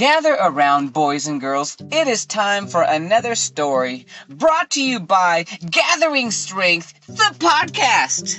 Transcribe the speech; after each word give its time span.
Gather 0.00 0.32
around, 0.32 0.94
boys 0.94 1.26
and 1.26 1.42
girls. 1.42 1.76
It 1.92 2.08
is 2.08 2.24
time 2.24 2.68
for 2.68 2.80
another 2.80 3.34
story 3.34 4.06
brought 4.30 4.70
to 4.70 4.82
you 4.82 4.98
by 4.98 5.44
Gathering 5.60 6.30
Strength, 6.30 6.94
the 7.06 7.34
podcast. 7.38 8.38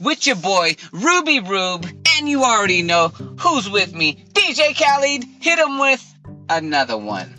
With 0.00 0.26
your 0.26 0.36
boy, 0.36 0.76
Ruby 0.90 1.40
Rube, 1.40 1.86
and 2.16 2.30
you 2.30 2.44
already 2.44 2.80
know 2.80 3.08
who's 3.08 3.68
with 3.68 3.94
me. 3.94 4.24
DJ 4.32 4.74
Khaled, 4.74 5.24
hit 5.38 5.58
him 5.58 5.78
with 5.78 6.02
another 6.48 6.96
one. 6.96 7.34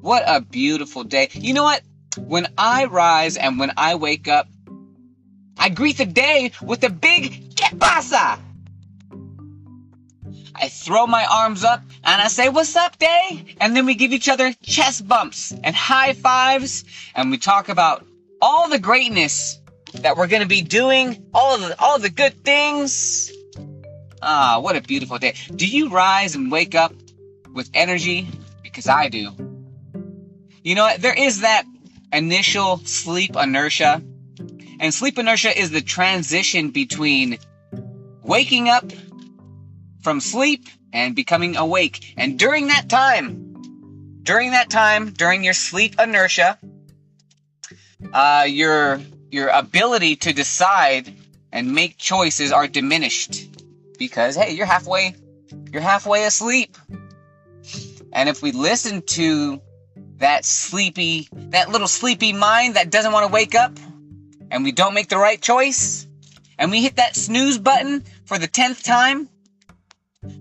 What 0.00 0.22
a 0.26 0.40
beautiful 0.40 1.04
day. 1.04 1.28
You 1.34 1.52
know 1.52 1.64
what? 1.64 1.82
When 2.16 2.46
I 2.56 2.86
rise 2.86 3.36
and 3.36 3.58
when 3.58 3.72
I 3.76 3.96
wake 3.96 4.28
up, 4.28 4.48
I 5.58 5.68
greet 5.68 5.98
the 5.98 6.06
day 6.06 6.52
with 6.62 6.82
a 6.84 6.90
big 6.90 7.54
¿Qué 7.54 7.78
pasa? 7.78 8.38
I 10.60 10.68
throw 10.68 11.06
my 11.06 11.24
arms 11.24 11.64
up 11.64 11.82
and 12.04 12.22
I 12.22 12.28
say, 12.28 12.48
What's 12.48 12.76
up, 12.76 12.98
day? 12.98 13.56
And 13.60 13.76
then 13.76 13.86
we 13.86 13.94
give 13.94 14.12
each 14.12 14.28
other 14.28 14.52
chest 14.62 15.06
bumps 15.06 15.52
and 15.64 15.74
high 15.74 16.12
fives 16.12 16.84
and 17.14 17.30
we 17.30 17.38
talk 17.38 17.68
about 17.68 18.06
all 18.40 18.68
the 18.68 18.78
greatness 18.78 19.58
that 19.94 20.16
we're 20.16 20.26
gonna 20.26 20.46
be 20.46 20.62
doing, 20.62 21.24
all 21.34 21.58
the 21.58 21.76
all 21.78 21.98
the 21.98 22.10
good 22.10 22.44
things. 22.44 23.30
Ah, 24.22 24.58
what 24.60 24.76
a 24.76 24.80
beautiful 24.80 25.18
day. 25.18 25.34
Do 25.54 25.66
you 25.66 25.90
rise 25.90 26.34
and 26.34 26.50
wake 26.50 26.74
up 26.74 26.92
with 27.52 27.70
energy? 27.74 28.26
Because 28.62 28.88
I 28.88 29.08
do. 29.08 29.32
You 30.62 30.74
know 30.74 30.84
what? 30.84 31.00
There 31.00 31.14
is 31.14 31.42
that 31.42 31.64
initial 32.12 32.78
sleep 32.78 33.36
inertia. 33.36 34.02
And 34.78 34.92
sleep 34.92 35.18
inertia 35.18 35.58
is 35.58 35.70
the 35.70 35.80
transition 35.80 36.70
between 36.70 37.38
waking 38.22 38.68
up 38.68 38.84
from 40.06 40.20
sleep 40.20 40.68
and 40.92 41.16
becoming 41.16 41.56
awake. 41.56 42.14
And 42.16 42.38
during 42.38 42.68
that 42.68 42.88
time, 42.88 44.20
during 44.22 44.52
that 44.52 44.70
time, 44.70 45.10
during 45.10 45.42
your 45.42 45.52
sleep 45.52 45.96
inertia, 45.98 46.60
uh, 48.12 48.44
your 48.46 49.00
your 49.32 49.48
ability 49.48 50.14
to 50.14 50.32
decide 50.32 51.12
and 51.50 51.74
make 51.74 51.98
choices 51.98 52.52
are 52.52 52.68
diminished 52.68 53.48
because 53.98 54.36
hey, 54.36 54.52
you're 54.52 54.64
halfway 54.64 55.16
you're 55.72 55.82
halfway 55.82 56.22
asleep. 56.22 56.76
And 58.12 58.28
if 58.28 58.42
we 58.42 58.52
listen 58.52 59.02
to 59.18 59.60
that 60.18 60.44
sleepy 60.44 61.26
that 61.50 61.68
little 61.68 61.88
sleepy 61.88 62.32
mind 62.32 62.76
that 62.76 62.90
doesn't 62.90 63.10
want 63.10 63.26
to 63.26 63.32
wake 63.32 63.56
up 63.56 63.76
and 64.52 64.62
we 64.62 64.70
don't 64.70 64.94
make 64.94 65.08
the 65.08 65.18
right 65.18 65.42
choice 65.42 66.06
and 66.60 66.70
we 66.70 66.80
hit 66.80 66.94
that 66.94 67.16
snooze 67.16 67.58
button 67.58 68.04
for 68.24 68.38
the 68.38 68.46
10th 68.46 68.84
time, 68.84 69.28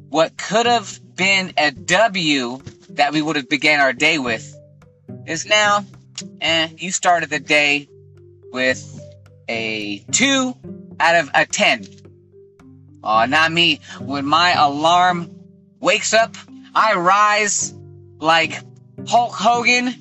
what 0.09 0.37
could 0.37 0.65
have 0.65 0.99
been 1.15 1.53
a 1.57 1.71
W 1.71 2.59
that 2.89 3.13
we 3.13 3.21
would 3.21 3.35
have 3.35 3.49
began 3.49 3.79
our 3.79 3.93
day 3.93 4.17
with 4.17 4.55
is 5.25 5.45
now, 5.45 5.85
eh, 6.41 6.69
you 6.77 6.91
started 6.91 7.29
the 7.29 7.39
day 7.39 7.87
with 8.51 8.99
a 9.47 9.99
2 10.11 10.55
out 10.99 11.15
of 11.15 11.29
a 11.33 11.45
10. 11.45 11.85
Oh, 13.03 13.25
not 13.25 13.51
me. 13.51 13.81
When 13.99 14.25
my 14.25 14.53
alarm 14.53 15.31
wakes 15.79 16.13
up, 16.13 16.35
I 16.73 16.95
rise 16.95 17.73
like 18.19 18.61
Hulk 19.07 19.33
Hogan 19.33 19.93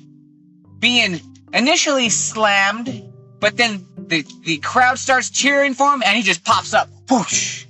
being 0.79 1.19
initially 1.53 2.09
slammed, 2.09 3.03
but 3.39 3.57
then 3.57 3.85
the, 3.97 4.25
the 4.43 4.57
crowd 4.57 4.99
starts 4.99 5.29
cheering 5.29 5.73
for 5.73 5.93
him 5.93 6.01
and 6.03 6.17
he 6.17 6.23
just 6.23 6.43
pops 6.43 6.73
up. 6.73 6.89
Whoosh! 7.09 7.65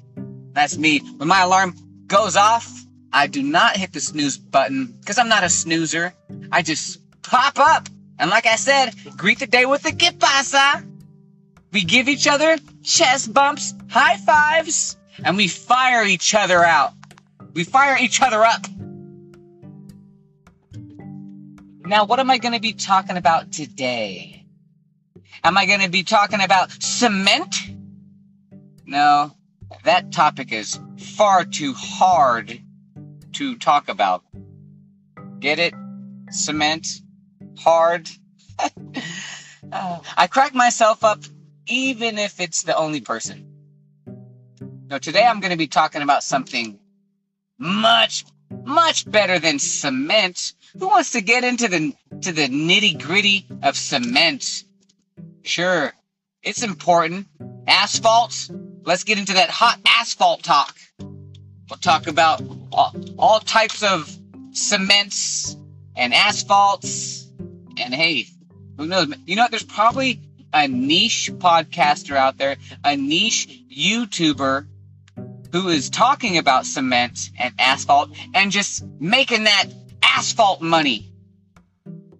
That's 0.53 0.77
me. 0.77 0.99
When 1.17 1.27
my 1.27 1.41
alarm 1.41 1.75
goes 2.07 2.35
off, 2.35 2.85
I 3.11 3.27
do 3.27 3.41
not 3.41 3.77
hit 3.77 3.93
the 3.93 3.99
snooze 3.99 4.37
button 4.37 4.97
because 4.99 5.17
I'm 5.17 5.29
not 5.29 5.43
a 5.43 5.49
snoozer. 5.49 6.13
I 6.51 6.61
just 6.61 6.99
pop 7.21 7.59
up. 7.59 7.87
And 8.19 8.29
like 8.29 8.45
I 8.45 8.55
said, 8.55 8.91
greet 9.17 9.39
the 9.39 9.47
day 9.47 9.65
with 9.65 9.85
a 9.85 9.91
¿Qué 9.91 10.17
pasa? 10.19 10.85
We 11.71 11.83
give 11.83 12.07
each 12.07 12.27
other 12.27 12.57
chest 12.83 13.33
bumps, 13.33 13.73
high 13.89 14.17
fives, 14.17 14.97
and 15.23 15.35
we 15.35 15.47
fire 15.47 16.03
each 16.05 16.33
other 16.33 16.63
out. 16.63 16.93
We 17.53 17.63
fire 17.63 17.97
each 17.99 18.21
other 18.21 18.43
up. 18.43 18.65
Now, 21.85 22.05
what 22.05 22.19
am 22.19 22.31
I 22.31 22.37
going 22.37 22.53
to 22.53 22.59
be 22.59 22.73
talking 22.73 23.17
about 23.17 23.51
today? 23.51 24.45
Am 25.43 25.57
I 25.57 25.65
going 25.65 25.81
to 25.81 25.89
be 25.89 26.03
talking 26.03 26.41
about 26.41 26.71
cement? 26.81 27.55
No, 28.85 29.31
that 29.83 30.11
topic 30.11 30.51
is 30.51 30.79
far 31.15 31.45
too 31.45 31.73
hard 31.73 32.59
to 33.31 33.55
talk 33.55 33.87
about. 33.87 34.23
Get 35.39 35.59
it? 35.59 35.73
Cement? 36.29 36.85
Hard? 37.57 38.09
uh, 39.71 39.99
I 40.17 40.27
crack 40.27 40.53
myself 40.53 41.05
up 41.05 41.23
even 41.67 42.17
if 42.17 42.41
it's 42.41 42.63
the 42.63 42.75
only 42.75 42.99
person. 42.99 43.47
No, 44.89 44.99
today 44.99 45.23
I'm 45.23 45.39
going 45.39 45.51
to 45.51 45.57
be 45.57 45.67
talking 45.67 46.01
about 46.01 46.21
something 46.21 46.79
much, 47.57 48.25
much 48.63 49.09
better 49.09 49.39
than 49.39 49.57
cement. 49.57 50.53
Who 50.77 50.87
wants 50.87 51.13
to 51.13 51.21
get 51.21 51.45
into 51.45 51.69
the 51.69 51.93
to 52.21 52.33
the 52.33 52.47
nitty 52.47 53.01
gritty 53.01 53.47
of 53.63 53.77
cement? 53.77 54.65
Sure, 55.43 55.93
it's 56.43 56.61
important. 56.61 57.27
Asphalt. 57.67 58.49
Let's 58.85 59.03
get 59.03 59.17
into 59.17 59.33
that 59.33 59.49
hot 59.49 59.79
asphalt 59.87 60.43
talk. 60.43 60.77
We'll 60.99 61.79
talk 61.81 62.05
about 62.05 62.43
all, 62.71 62.93
all 63.17 63.39
types 63.39 63.81
of 63.81 64.15
cements 64.51 65.57
and 65.95 66.13
asphalts. 66.13 67.27
And 67.79 67.95
hey, 67.95 68.27
who 68.77 68.85
knows? 68.85 69.11
You 69.25 69.37
know, 69.37 69.47
there's 69.49 69.63
probably 69.63 70.21
a 70.53 70.67
niche 70.67 71.31
podcaster 71.33 72.15
out 72.15 72.37
there, 72.37 72.57
a 72.83 72.95
niche 72.95 73.59
YouTuber 73.75 74.67
who 75.51 75.69
is 75.69 75.89
talking 75.89 76.37
about 76.37 76.67
cement 76.67 77.31
and 77.39 77.55
asphalt 77.57 78.11
and 78.35 78.51
just 78.51 78.85
making 78.99 79.45
that 79.45 79.65
asphalt 80.03 80.61
money. 80.61 81.11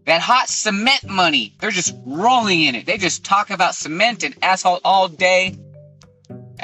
That 0.08 0.22
hot 0.22 0.50
cement 0.50 1.08
money. 1.08 1.54
They're 1.60 1.70
just 1.70 1.96
rolling 2.08 2.62
in 2.62 2.74
it. 2.74 2.88
They 2.88 2.98
just 2.98 3.24
talk 3.24 3.52
about 3.52 3.76
cement 3.76 4.24
and 4.24 4.36
asphalt 4.42 4.82
all 4.84 5.08
day 5.08 5.60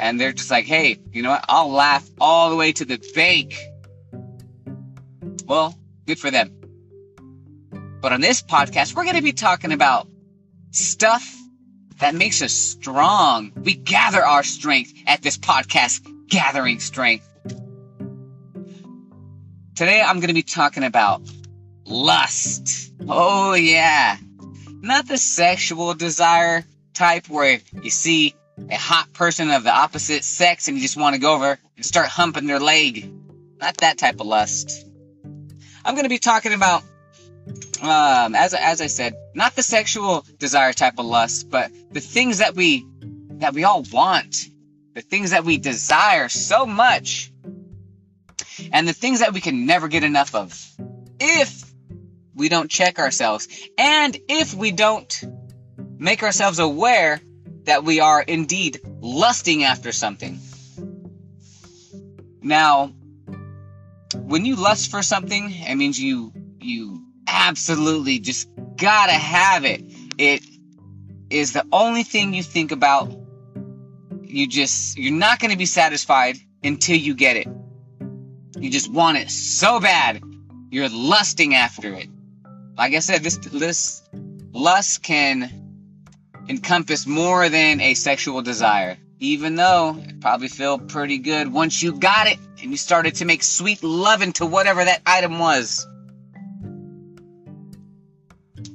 and 0.02 0.20
they're 0.20 0.32
just 0.32 0.50
like, 0.50 0.64
hey, 0.64 0.98
you 1.12 1.22
know 1.22 1.30
what? 1.30 1.44
I'll 1.48 1.70
laugh 1.70 2.04
all 2.20 2.50
the 2.50 2.56
way 2.56 2.72
to 2.72 2.84
the 2.84 3.00
bank. 3.14 3.56
Well, 5.46 5.78
good 6.06 6.18
for 6.18 6.28
them. 6.28 6.50
But 8.00 8.12
on 8.12 8.20
this 8.20 8.42
podcast, 8.42 8.96
we're 8.96 9.04
going 9.04 9.14
to 9.14 9.22
be 9.22 9.32
talking 9.32 9.70
about 9.70 10.08
stuff 10.72 11.24
that 12.00 12.16
makes 12.16 12.42
us 12.42 12.52
strong. 12.52 13.52
We 13.54 13.74
gather 13.74 14.24
our 14.24 14.42
strength 14.42 14.92
at 15.06 15.22
this 15.22 15.38
podcast, 15.38 16.04
Gathering 16.26 16.80
Strength. 16.80 17.28
Today, 19.76 20.02
I'm 20.02 20.16
going 20.16 20.28
to 20.28 20.34
be 20.34 20.42
talking 20.42 20.82
about 20.82 21.22
lust. 21.86 22.92
Oh, 23.06 23.54
yeah. 23.54 24.16
Not 24.80 25.06
the 25.06 25.16
sexual 25.16 25.94
desire 25.94 26.64
type 26.92 27.28
where 27.28 27.60
you 27.84 27.90
see 27.90 28.34
a 28.70 28.76
hot 28.76 29.12
person 29.12 29.50
of 29.50 29.64
the 29.64 29.74
opposite 29.74 30.24
sex 30.24 30.68
and 30.68 30.76
you 30.76 30.82
just 30.82 30.96
want 30.96 31.14
to 31.14 31.20
go 31.20 31.34
over 31.34 31.58
and 31.76 31.84
start 31.84 32.08
humping 32.08 32.46
their 32.46 32.60
leg. 32.60 33.12
Not 33.58 33.76
that 33.78 33.98
type 33.98 34.20
of 34.20 34.26
lust. 34.26 34.86
I'm 35.84 35.94
going 35.94 36.04
to 36.04 36.10
be 36.10 36.18
talking 36.18 36.52
about, 36.52 36.82
um, 37.82 38.34
as, 38.34 38.54
as 38.54 38.80
I 38.80 38.86
said, 38.86 39.14
not 39.34 39.54
the 39.56 39.62
sexual 39.62 40.24
desire 40.38 40.72
type 40.72 40.98
of 40.98 41.06
lust, 41.06 41.50
but 41.50 41.70
the 41.90 42.00
things 42.00 42.38
that 42.38 42.54
we, 42.54 42.86
that 43.38 43.54
we 43.54 43.64
all 43.64 43.84
want. 43.92 44.48
The 44.94 45.00
things 45.00 45.30
that 45.30 45.44
we 45.44 45.56
desire 45.56 46.28
so 46.28 46.66
much. 46.66 47.32
And 48.72 48.86
the 48.86 48.92
things 48.92 49.20
that 49.20 49.32
we 49.32 49.40
can 49.40 49.64
never 49.66 49.88
get 49.88 50.04
enough 50.04 50.34
of. 50.34 50.58
If 51.18 51.72
we 52.34 52.48
don't 52.48 52.70
check 52.70 52.98
ourselves. 52.98 53.48
And 53.78 54.16
if 54.28 54.54
we 54.54 54.72
don't 54.72 55.24
make 55.98 56.22
ourselves 56.22 56.58
aware 56.58 57.20
that 57.64 57.84
we 57.84 58.00
are 58.00 58.22
indeed 58.22 58.80
lusting 59.00 59.64
after 59.64 59.92
something. 59.92 60.38
Now, 62.42 62.88
when 64.14 64.44
you 64.44 64.56
lust 64.56 64.90
for 64.90 65.02
something, 65.02 65.50
it 65.50 65.76
means 65.76 65.98
you 65.98 66.32
you 66.60 67.04
absolutely 67.26 68.18
just 68.18 68.48
gotta 68.76 69.12
have 69.12 69.64
it. 69.64 69.82
It 70.18 70.42
is 71.30 71.52
the 71.52 71.64
only 71.72 72.02
thing 72.02 72.34
you 72.34 72.42
think 72.42 72.72
about. 72.72 73.12
You 74.22 74.46
just 74.48 74.98
you're 74.98 75.12
not 75.12 75.38
gonna 75.38 75.56
be 75.56 75.66
satisfied 75.66 76.36
until 76.64 76.96
you 76.96 77.14
get 77.14 77.36
it. 77.36 77.48
You 78.58 78.70
just 78.70 78.90
want 78.92 79.18
it 79.18 79.30
so 79.30 79.80
bad. 79.80 80.22
You're 80.70 80.88
lusting 80.88 81.54
after 81.54 81.92
it. 81.94 82.08
Like 82.76 82.94
I 82.94 83.00
said, 83.00 83.22
this 83.22 83.36
this 83.36 84.02
lust 84.52 85.02
can 85.02 85.61
encompass 86.52 87.06
more 87.06 87.48
than 87.48 87.80
a 87.80 87.94
sexual 87.94 88.42
desire. 88.42 88.98
Even 89.18 89.54
though 89.56 89.96
it 89.98 90.20
probably 90.20 90.48
feel 90.48 90.78
pretty 90.78 91.18
good 91.18 91.50
once 91.50 91.82
you 91.82 91.92
got 91.98 92.26
it 92.26 92.38
and 92.60 92.70
you 92.70 92.76
started 92.76 93.14
to 93.16 93.24
make 93.24 93.42
sweet 93.42 93.82
love 93.82 94.20
into 94.20 94.44
whatever 94.44 94.84
that 94.84 95.00
item 95.06 95.38
was. 95.38 95.86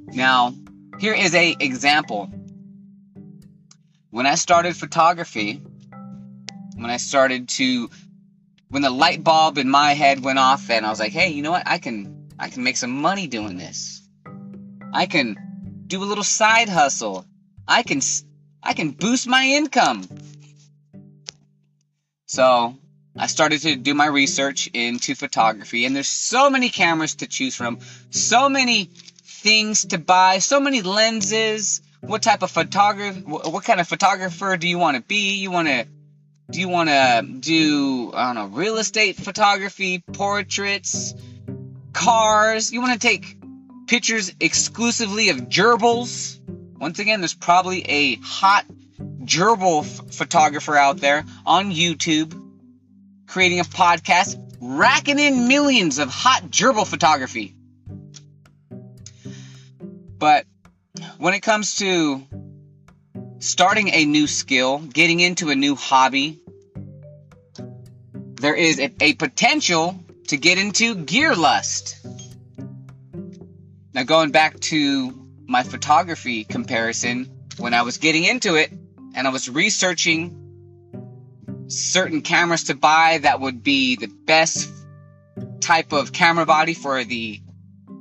Now, 0.07 0.55
here 0.99 1.13
is 1.13 1.35
a 1.35 1.55
example. 1.59 2.31
When 4.09 4.25
I 4.25 4.35
started 4.35 4.75
photography, 4.75 5.61
when 6.75 6.89
I 6.89 6.97
started 6.97 7.49
to 7.49 7.89
when 8.69 8.81
the 8.81 8.89
light 8.89 9.23
bulb 9.23 9.57
in 9.57 9.69
my 9.69 9.93
head 9.93 10.23
went 10.23 10.39
off 10.39 10.69
and 10.71 10.85
I 10.85 10.89
was 10.89 10.99
like, 10.99 11.11
"Hey, 11.11 11.29
you 11.29 11.43
know 11.43 11.51
what? 11.51 11.67
I 11.67 11.77
can 11.77 12.29
I 12.39 12.49
can 12.49 12.63
make 12.63 12.77
some 12.77 13.01
money 13.01 13.27
doing 13.27 13.57
this. 13.57 14.01
I 14.93 15.05
can 15.05 15.37
do 15.87 16.03
a 16.03 16.05
little 16.11 16.23
side 16.23 16.69
hustle. 16.69 17.25
I 17.67 17.83
can 17.83 18.01
I 18.63 18.73
can 18.73 18.91
boost 18.91 19.27
my 19.27 19.45
income." 19.45 20.07
So, 22.25 22.75
I 23.17 23.27
started 23.27 23.61
to 23.61 23.75
do 23.75 23.93
my 23.93 24.05
research 24.05 24.69
into 24.73 25.15
photography 25.15 25.85
and 25.85 25.95
there's 25.95 26.07
so 26.07 26.49
many 26.49 26.69
cameras 26.69 27.15
to 27.15 27.27
choose 27.27 27.55
from, 27.55 27.79
so 28.11 28.49
many 28.49 28.89
things 29.23 29.85
to 29.85 29.97
buy, 29.97 30.39
so 30.39 30.59
many 30.59 30.81
lenses. 30.81 31.81
What 32.01 32.21
type 32.21 32.43
of 32.43 32.51
photographer? 32.51 33.19
What 33.21 33.63
kind 33.63 33.79
of 33.79 33.87
photographer 33.87 34.55
do 34.57 34.67
you 34.67 34.77
want 34.77 34.97
to 34.97 35.03
be? 35.03 35.37
You 35.37 35.51
want 35.51 35.67
to 35.67 35.85
do 36.51 36.59
you 36.59 36.69
want 36.69 36.89
to 36.89 37.25
do 37.39 38.11
I 38.13 38.27
don't 38.27 38.35
know 38.35 38.57
real 38.57 38.77
estate 38.77 39.15
photography, 39.15 40.03
portraits, 40.13 41.13
cars? 41.93 42.71
You 42.71 42.81
want 42.81 42.93
to 42.93 43.07
take 43.07 43.37
pictures 43.87 44.33
exclusively 44.39 45.29
of 45.29 45.37
gerbils? 45.49 46.36
Once 46.79 46.99
again, 46.99 47.21
there's 47.21 47.33
probably 47.33 47.81
a 47.83 48.15
hot 48.15 48.65
gerbil 49.23 49.83
f- 49.83 50.13
photographer 50.15 50.75
out 50.75 50.97
there 50.97 51.25
on 51.45 51.71
YouTube 51.71 52.43
creating 53.27 53.59
a 53.59 53.63
podcast, 53.63 54.41
racking 54.59 55.19
in 55.19 55.47
millions 55.47 55.99
of 55.99 56.09
hot 56.09 56.43
gerbil 56.49 56.87
photography. 56.87 57.53
But 60.17 60.45
when 61.19 61.33
it 61.33 61.41
comes 61.41 61.75
to 61.75 62.25
starting 63.39 63.89
a 63.89 64.05
new 64.05 64.25
skill, 64.27 64.79
getting 64.79 65.19
into 65.19 65.49
a 65.49 65.55
new 65.55 65.75
hobby, 65.75 66.39
there 68.35 68.55
is 68.55 68.79
a, 68.79 68.91
a 69.01 69.13
potential 69.13 69.99
to 70.27 70.37
get 70.37 70.57
into 70.57 70.95
gear 70.95 71.35
lust. 71.35 71.97
Now, 73.93 74.03
going 74.03 74.31
back 74.31 74.59
to 74.61 75.26
my 75.47 75.63
photography 75.63 76.43
comparison, 76.43 77.31
when 77.57 77.73
I 77.73 77.81
was 77.81 77.97
getting 77.97 78.25
into 78.25 78.55
it 78.55 78.71
and 79.15 79.25
I 79.25 79.31
was 79.31 79.49
researching 79.49 80.43
certain 81.67 82.21
cameras 82.21 82.65
to 82.65 82.75
buy 82.75 83.19
that 83.19 83.39
would 83.39 83.63
be 83.63 83.95
the 83.95 84.07
best 84.07 84.69
type 85.59 85.91
of 85.91 86.13
camera 86.13 86.45
body 86.45 86.73
for 86.73 87.03
the 87.03 87.41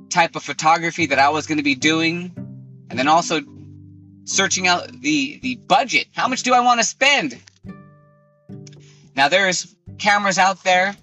type 0.09 0.35
of 0.35 0.43
photography 0.43 1.07
that 1.07 1.19
I 1.19 1.29
was 1.29 1.47
going 1.47 1.57
to 1.57 1.63
be 1.63 1.75
doing, 1.75 2.31
and 2.89 2.97
then 2.97 3.07
also 3.07 3.41
searching 4.25 4.67
out 4.67 4.87
the 5.01 5.39
the 5.41 5.55
budget. 5.55 6.07
How 6.13 6.27
much 6.27 6.43
do 6.43 6.53
I 6.53 6.61
want 6.61 6.79
to 6.79 6.85
spend? 6.85 7.37
Now 9.15 9.29
there's 9.29 9.75
cameras 9.97 10.37
out 10.37 10.63
there 10.63 10.95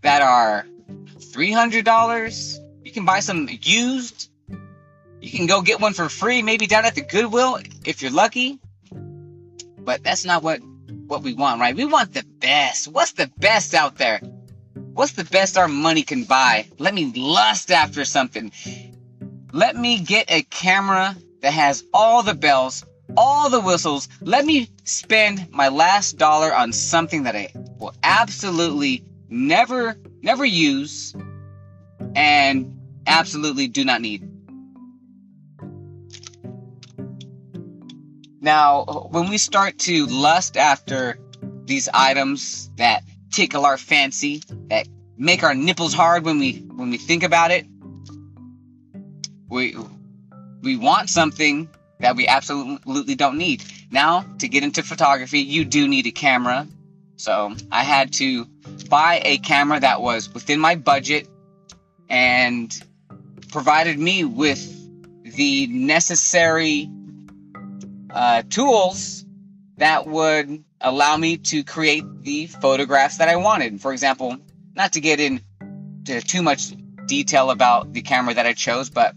that 0.00 0.22
are 0.22 0.66
$300. 1.18 2.58
You 2.84 2.92
can 2.92 3.04
buy 3.04 3.20
some 3.20 3.48
used. 3.62 4.30
You 5.22 5.30
can 5.30 5.46
go 5.46 5.62
get 5.62 5.80
one 5.80 5.94
for 5.94 6.08
free, 6.08 6.42
maybe 6.42 6.66
down 6.66 6.84
at 6.84 6.96
the 6.96 7.00
Goodwill 7.00 7.60
if 7.84 8.02
you're 8.02 8.10
lucky. 8.10 8.58
But 9.78 10.02
that's 10.02 10.24
not 10.24 10.42
what 10.42 10.60
what 11.06 11.22
we 11.22 11.32
want, 11.32 11.60
right? 11.60 11.76
We 11.76 11.84
want 11.84 12.12
the 12.12 12.24
best. 12.40 12.88
What's 12.88 13.12
the 13.12 13.30
best 13.38 13.72
out 13.72 13.98
there? 13.98 14.20
What's 14.74 15.12
the 15.12 15.24
best 15.24 15.56
our 15.56 15.68
money 15.68 16.02
can 16.02 16.24
buy? 16.24 16.66
Let 16.78 16.92
me 16.92 17.12
lust 17.14 17.70
after 17.70 18.04
something. 18.04 18.50
Let 19.52 19.76
me 19.76 20.00
get 20.00 20.30
a 20.30 20.42
camera 20.42 21.16
that 21.40 21.52
has 21.52 21.84
all 21.94 22.24
the 22.24 22.34
bells, 22.34 22.84
all 23.16 23.48
the 23.48 23.60
whistles. 23.60 24.08
Let 24.22 24.44
me 24.44 24.70
spend 24.84 25.50
my 25.52 25.68
last 25.68 26.18
dollar 26.18 26.52
on 26.52 26.72
something 26.72 27.24
that 27.24 27.36
I 27.36 27.52
will 27.78 27.94
absolutely 28.02 29.04
never, 29.28 29.96
never 30.20 30.44
use 30.44 31.14
and 32.16 32.76
absolutely 33.06 33.68
do 33.68 33.84
not 33.84 34.00
need. 34.00 34.31
Now, 38.42 39.06
when 39.12 39.30
we 39.30 39.38
start 39.38 39.78
to 39.80 40.06
lust 40.06 40.56
after 40.56 41.16
these 41.64 41.88
items 41.94 42.70
that 42.76 43.04
tickle 43.30 43.64
our 43.64 43.78
fancy, 43.78 44.42
that 44.68 44.88
make 45.16 45.44
our 45.44 45.54
nipples 45.54 45.94
hard 45.94 46.24
when 46.24 46.40
we 46.40 46.54
when 46.54 46.90
we 46.90 46.98
think 46.98 47.22
about 47.22 47.52
it. 47.52 47.64
We 49.48 49.76
we 50.60 50.76
want 50.76 51.08
something 51.08 51.68
that 52.00 52.16
we 52.16 52.26
absolutely 52.26 53.14
don't 53.14 53.38
need. 53.38 53.62
Now, 53.92 54.26
to 54.40 54.48
get 54.48 54.64
into 54.64 54.82
photography, 54.82 55.38
you 55.38 55.64
do 55.64 55.86
need 55.86 56.08
a 56.08 56.10
camera. 56.10 56.66
So, 57.14 57.54
I 57.70 57.84
had 57.84 58.12
to 58.14 58.46
buy 58.88 59.22
a 59.24 59.38
camera 59.38 59.78
that 59.78 60.02
was 60.02 60.34
within 60.34 60.58
my 60.58 60.74
budget 60.74 61.28
and 62.08 62.76
provided 63.52 64.00
me 64.00 64.24
with 64.24 64.60
the 65.22 65.68
necessary 65.68 66.90
uh, 68.12 68.42
tools 68.48 69.24
that 69.78 70.06
would 70.06 70.64
allow 70.80 71.16
me 71.16 71.38
to 71.38 71.64
create 71.64 72.04
the 72.22 72.46
photographs 72.46 73.18
that 73.18 73.28
I 73.28 73.36
wanted. 73.36 73.80
For 73.80 73.92
example, 73.92 74.36
not 74.74 74.92
to 74.94 75.00
get 75.00 75.20
into 75.20 76.20
too 76.20 76.42
much 76.42 76.72
detail 77.06 77.50
about 77.50 77.92
the 77.92 78.02
camera 78.02 78.34
that 78.34 78.46
I 78.46 78.52
chose, 78.52 78.90
but 78.90 79.14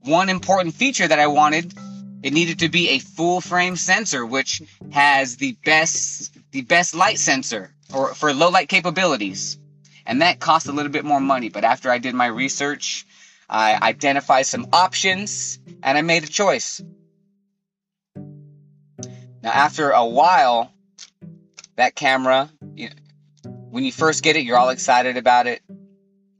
one 0.00 0.28
important 0.28 0.74
feature 0.74 1.06
that 1.06 1.18
I 1.18 1.26
wanted, 1.26 1.74
it 2.22 2.32
needed 2.32 2.60
to 2.60 2.68
be 2.68 2.90
a 2.90 2.98
full 2.98 3.40
frame 3.40 3.76
sensor, 3.76 4.24
which 4.24 4.62
has 4.90 5.36
the 5.36 5.56
best 5.64 6.32
the 6.52 6.62
best 6.62 6.94
light 6.94 7.18
sensor 7.18 7.74
for, 7.90 8.14
for 8.14 8.32
low 8.32 8.48
light 8.48 8.68
capabilities. 8.68 9.58
And 10.06 10.22
that 10.22 10.40
cost 10.40 10.68
a 10.68 10.72
little 10.72 10.92
bit 10.92 11.04
more 11.04 11.20
money, 11.20 11.50
but 11.50 11.64
after 11.64 11.90
I 11.90 11.98
did 11.98 12.14
my 12.14 12.26
research, 12.26 13.04
I 13.50 13.78
identified 13.82 14.46
some 14.46 14.68
options 14.72 15.58
and 15.82 15.98
I 15.98 16.02
made 16.02 16.24
a 16.24 16.28
choice. 16.28 16.80
Now, 19.46 19.52
after 19.52 19.90
a 19.90 20.04
while, 20.04 20.72
that 21.76 21.94
camera, 21.94 22.50
you, 22.74 22.88
when 23.44 23.84
you 23.84 23.92
first 23.92 24.24
get 24.24 24.34
it, 24.34 24.42
you're 24.42 24.58
all 24.58 24.70
excited 24.70 25.16
about 25.16 25.46
it. 25.46 25.62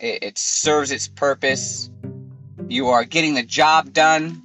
it. 0.01 0.25
It 0.25 0.39
serves 0.39 0.91
its 0.91 1.07
purpose. 1.07 1.89
You 2.67 2.89
are 2.89 3.05
getting 3.05 3.35
the 3.35 3.45
job 3.45 3.93
done. 3.93 4.43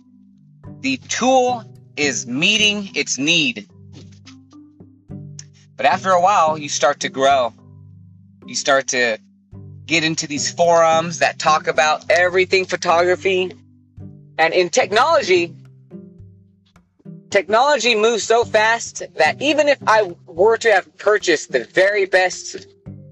The 0.81 0.97
tool 0.97 1.63
is 1.97 2.27
meeting 2.27 2.91
its 2.93 3.17
need. 3.17 3.67
But 5.75 5.88
after 5.88 6.12
a 6.12 6.21
while, 6.21 6.55
you 6.55 6.69
start 6.69 7.00
to 7.00 7.09
grow. 7.09 7.55
You 8.45 8.53
start 8.53 8.89
to 8.89 9.17
get 9.88 10.03
into 10.03 10.27
these 10.27 10.51
forums 10.51 11.17
that 11.17 11.39
talk 11.39 11.65
about 11.65 12.12
everything 12.12 12.65
photography. 12.65 13.53
And 14.38 14.53
in 14.53 14.69
technology, 14.69 15.51
technology 17.31 17.95
moves 17.95 18.23
so 18.23 18.43
fast 18.43 19.01
that 19.15 19.41
even 19.41 19.67
if 19.67 19.79
I 19.88 20.13
were 20.27 20.57
to 20.57 20.71
have 20.71 20.95
purchased 20.97 21.51
the 21.51 21.63
very 21.63 22.05
best 22.05 22.67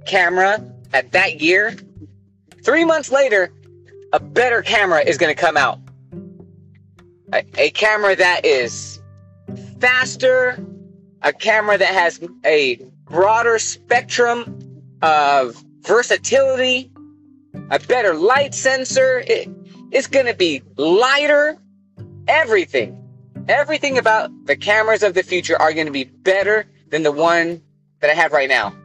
camera 0.05 0.63
at 0.93 1.11
that 1.13 1.41
year, 1.41 1.75
three 2.63 2.85
months 2.85 3.11
later, 3.11 3.51
a 4.13 4.19
better 4.19 4.61
camera 4.61 5.01
is 5.01 5.17
going 5.17 5.33
to 5.33 5.39
come 5.39 5.57
out. 5.57 5.79
A, 7.33 7.43
a, 7.57 7.69
camera 7.71 8.15
that 8.15 8.43
is 8.43 8.99
faster, 9.79 10.63
a 11.21 11.31
camera 11.31 11.77
that 11.77 11.93
has 11.93 12.19
a 12.45 12.75
broader 13.05 13.59
spectrum 13.59 14.83
of 15.01 15.63
versatility, 15.81 16.91
a 17.69 17.79
better 17.79 18.13
light 18.15 18.53
sensor. 18.53 19.23
It, 19.25 19.47
it's 19.91 20.07
going 20.07 20.25
to 20.25 20.33
be 20.33 20.63
lighter, 20.75 21.57
everything. 22.27 22.98
Everything 23.49 23.97
about 23.97 24.45
the 24.45 24.55
cameras 24.55 25.01
of 25.01 25.15
the 25.15 25.23
future 25.23 25.59
are 25.59 25.73
going 25.73 25.87
to 25.87 25.91
be 25.91 26.03
better 26.03 26.67
than 26.89 27.01
the 27.01 27.11
one 27.11 27.63
that 27.99 28.11
I 28.11 28.13
have 28.13 28.31
right 28.31 28.47
now. 28.47 28.75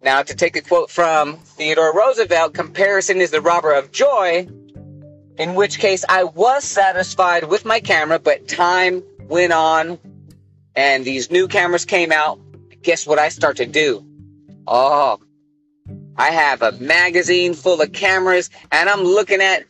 Now, 0.00 0.22
to 0.22 0.32
take 0.32 0.54
a 0.54 0.60
quote 0.60 0.92
from 0.92 1.38
Theodore 1.38 1.92
Roosevelt, 1.92 2.54
comparison 2.54 3.20
is 3.20 3.32
the 3.32 3.40
robber 3.40 3.72
of 3.72 3.90
joy, 3.90 4.46
in 5.36 5.56
which 5.56 5.80
case 5.80 6.04
I 6.08 6.22
was 6.22 6.62
satisfied 6.62 7.42
with 7.48 7.64
my 7.64 7.80
camera, 7.80 8.20
but 8.20 8.46
time 8.46 9.02
went 9.22 9.52
on 9.52 9.98
and 10.76 11.04
these 11.04 11.32
new 11.32 11.48
cameras 11.48 11.84
came 11.84 12.12
out. 12.12 12.38
Guess 12.82 13.08
what 13.08 13.18
I 13.18 13.28
start 13.28 13.56
to 13.56 13.66
do? 13.66 14.06
Oh, 14.68 15.18
I 16.16 16.30
have 16.30 16.62
a 16.62 16.70
magazine 16.70 17.54
full 17.54 17.82
of 17.82 17.92
cameras 17.92 18.50
and 18.70 18.88
I'm 18.88 19.02
looking 19.02 19.40
at 19.40 19.64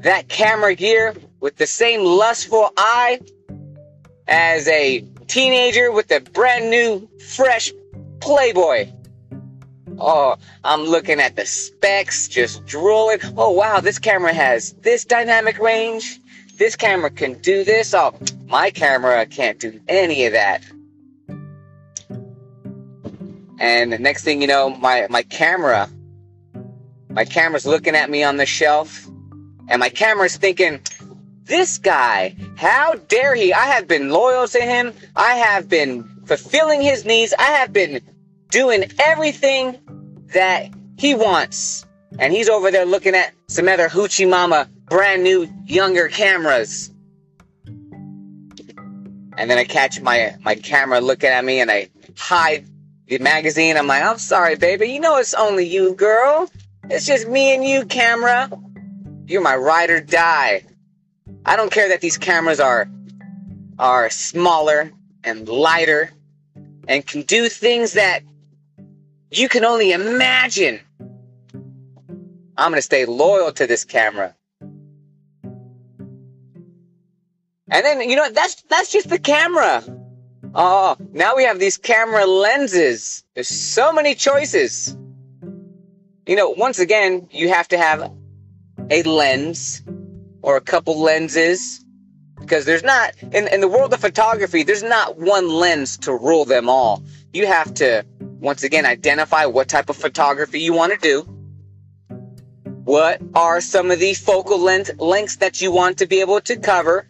that 0.00 0.28
camera 0.28 0.74
gear 0.74 1.14
with 1.40 1.56
the 1.56 1.66
same 1.66 2.04
lustful 2.04 2.70
eye 2.76 3.20
as 4.26 4.68
a 4.68 5.04
teenager 5.26 5.92
with 5.92 6.10
a 6.10 6.20
brand 6.20 6.70
new, 6.70 7.08
fresh 7.34 7.72
Playboy. 8.20 8.90
Oh, 9.98 10.36
I'm 10.64 10.82
looking 10.82 11.20
at 11.20 11.36
the 11.36 11.46
specs, 11.46 12.28
just 12.28 12.64
drooling. 12.66 13.18
Oh, 13.36 13.50
wow, 13.50 13.80
this 13.80 13.98
camera 13.98 14.32
has 14.32 14.72
this 14.74 15.04
dynamic 15.04 15.58
range. 15.58 16.20
This 16.56 16.76
camera 16.76 17.10
can 17.10 17.34
do 17.40 17.64
this. 17.64 17.94
Oh, 17.94 18.14
my 18.46 18.70
camera 18.70 19.26
can't 19.26 19.58
do 19.58 19.80
any 19.88 20.26
of 20.26 20.32
that. 20.32 20.64
And 23.60 23.92
the 23.92 23.98
next 23.98 24.24
thing 24.24 24.40
you 24.40 24.46
know, 24.46 24.70
my, 24.70 25.06
my 25.10 25.22
camera, 25.22 25.88
my 27.08 27.24
camera's 27.24 27.66
looking 27.66 27.96
at 27.96 28.08
me 28.08 28.22
on 28.22 28.36
the 28.36 28.46
shelf, 28.46 29.06
and 29.68 29.80
my 29.80 29.88
camera's 29.88 30.36
thinking, 30.36 30.80
this 31.48 31.78
guy, 31.78 32.36
how 32.56 32.94
dare 32.94 33.34
he? 33.34 33.52
I 33.52 33.66
have 33.66 33.88
been 33.88 34.10
loyal 34.10 34.46
to 34.48 34.60
him. 34.60 34.92
I 35.16 35.34
have 35.34 35.68
been 35.68 36.04
fulfilling 36.26 36.80
his 36.80 37.04
needs. 37.04 37.34
I 37.38 37.44
have 37.44 37.72
been 37.72 38.00
doing 38.50 38.84
everything 38.98 39.78
that 40.34 40.68
he 40.98 41.14
wants. 41.14 41.84
And 42.18 42.32
he's 42.32 42.48
over 42.48 42.70
there 42.70 42.84
looking 42.86 43.14
at 43.14 43.32
some 43.48 43.68
other 43.68 43.88
Hoochie 43.88 44.28
Mama 44.28 44.68
brand 44.88 45.22
new 45.24 45.48
younger 45.66 46.08
cameras. 46.08 46.90
And 49.36 49.48
then 49.48 49.58
I 49.58 49.64
catch 49.64 50.00
my 50.00 50.34
my 50.42 50.54
camera 50.54 51.00
looking 51.00 51.30
at 51.30 51.44
me 51.44 51.60
and 51.60 51.70
I 51.70 51.88
hide 52.16 52.66
the 53.06 53.18
magazine. 53.18 53.76
I'm 53.76 53.86
like, 53.86 54.02
I'm 54.02 54.18
sorry, 54.18 54.56
baby. 54.56 54.88
You 54.88 55.00
know 55.00 55.16
it's 55.16 55.34
only 55.34 55.66
you, 55.66 55.94
girl. 55.94 56.50
It's 56.90 57.06
just 57.06 57.28
me 57.28 57.54
and 57.54 57.64
you, 57.64 57.86
camera. 57.86 58.50
You're 59.26 59.42
my 59.42 59.56
ride 59.56 59.90
or 59.90 60.00
die. 60.00 60.64
I 61.48 61.56
don't 61.56 61.72
care 61.72 61.88
that 61.88 62.02
these 62.02 62.18
cameras 62.18 62.60
are 62.60 62.90
are 63.78 64.10
smaller 64.10 64.92
and 65.24 65.48
lighter 65.48 66.10
and 66.86 67.06
can 67.06 67.22
do 67.22 67.48
things 67.48 67.94
that 67.94 68.20
you 69.30 69.48
can 69.48 69.64
only 69.64 69.92
imagine. 69.92 70.78
I'm 72.58 72.70
going 72.70 72.74
to 72.74 72.82
stay 72.82 73.06
loyal 73.06 73.50
to 73.52 73.66
this 73.66 73.82
camera. 73.84 74.34
And 77.70 77.84
then, 77.84 78.10
you 78.10 78.16
know, 78.16 78.30
that's, 78.30 78.60
that's 78.62 78.92
just 78.92 79.08
the 79.08 79.18
camera. 79.18 79.82
Oh, 80.54 80.98
now 81.12 81.34
we 81.34 81.44
have 81.44 81.58
these 81.58 81.78
camera 81.78 82.26
lenses. 82.26 83.24
There's 83.34 83.48
so 83.48 83.90
many 83.90 84.14
choices. 84.14 84.94
You 86.26 86.36
know, 86.36 86.50
once 86.50 86.78
again, 86.78 87.26
you 87.30 87.48
have 87.48 87.68
to 87.68 87.78
have 87.78 88.12
a 88.90 89.02
lens 89.04 89.82
or 90.42 90.56
a 90.56 90.60
couple 90.60 91.00
lenses 91.00 91.84
because 92.40 92.64
there's 92.64 92.84
not, 92.84 93.12
in, 93.32 93.48
in 93.48 93.60
the 93.60 93.68
world 93.68 93.92
of 93.92 94.00
photography, 94.00 94.62
there's 94.62 94.82
not 94.82 95.18
one 95.18 95.48
lens 95.48 95.98
to 95.98 96.12
rule 96.12 96.44
them 96.44 96.68
all. 96.68 97.02
You 97.32 97.46
have 97.46 97.74
to, 97.74 98.04
once 98.20 98.62
again, 98.62 98.86
identify 98.86 99.44
what 99.46 99.68
type 99.68 99.90
of 99.90 99.96
photography 99.96 100.60
you 100.60 100.72
want 100.72 100.92
to 100.92 100.98
do. 100.98 101.22
What 102.84 103.20
are 103.34 103.60
some 103.60 103.90
of 103.90 103.98
the 103.98 104.14
focal 104.14 104.58
length 104.58 104.98
lengths 104.98 105.36
that 105.36 105.60
you 105.60 105.70
want 105.70 105.98
to 105.98 106.06
be 106.06 106.20
able 106.20 106.40
to 106.42 106.56
cover? 106.56 107.06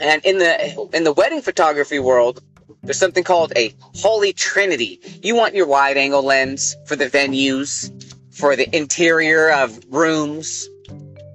And 0.00 0.24
in 0.24 0.38
the 0.38 0.88
in 0.94 1.04
the 1.04 1.12
wedding 1.12 1.42
photography 1.42 1.98
world, 1.98 2.42
there's 2.82 2.98
something 2.98 3.22
called 3.22 3.52
a 3.54 3.74
holy 3.96 4.32
trinity. 4.32 4.98
You 5.22 5.36
want 5.36 5.54
your 5.54 5.66
wide 5.66 5.98
angle 5.98 6.22
lens 6.22 6.74
for 6.86 6.96
the 6.96 7.10
venues, 7.10 7.92
for 8.32 8.56
the 8.56 8.74
interior 8.74 9.50
of 9.52 9.78
rooms. 9.90 10.68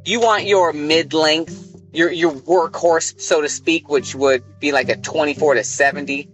You 0.08 0.22
want 0.22 0.46
your 0.46 0.72
mid 0.72 1.14
length, 1.14 1.82
your 1.92 2.10
your 2.10 2.32
workhorse, 2.32 3.20
so 3.20 3.42
to 3.42 3.50
speak, 3.50 3.90
which 3.90 4.16
would 4.16 4.42
be 4.58 4.72
like 4.72 4.88
a 4.88 4.96
24 4.96 5.56
to 5.56 5.64
70. 5.66 6.30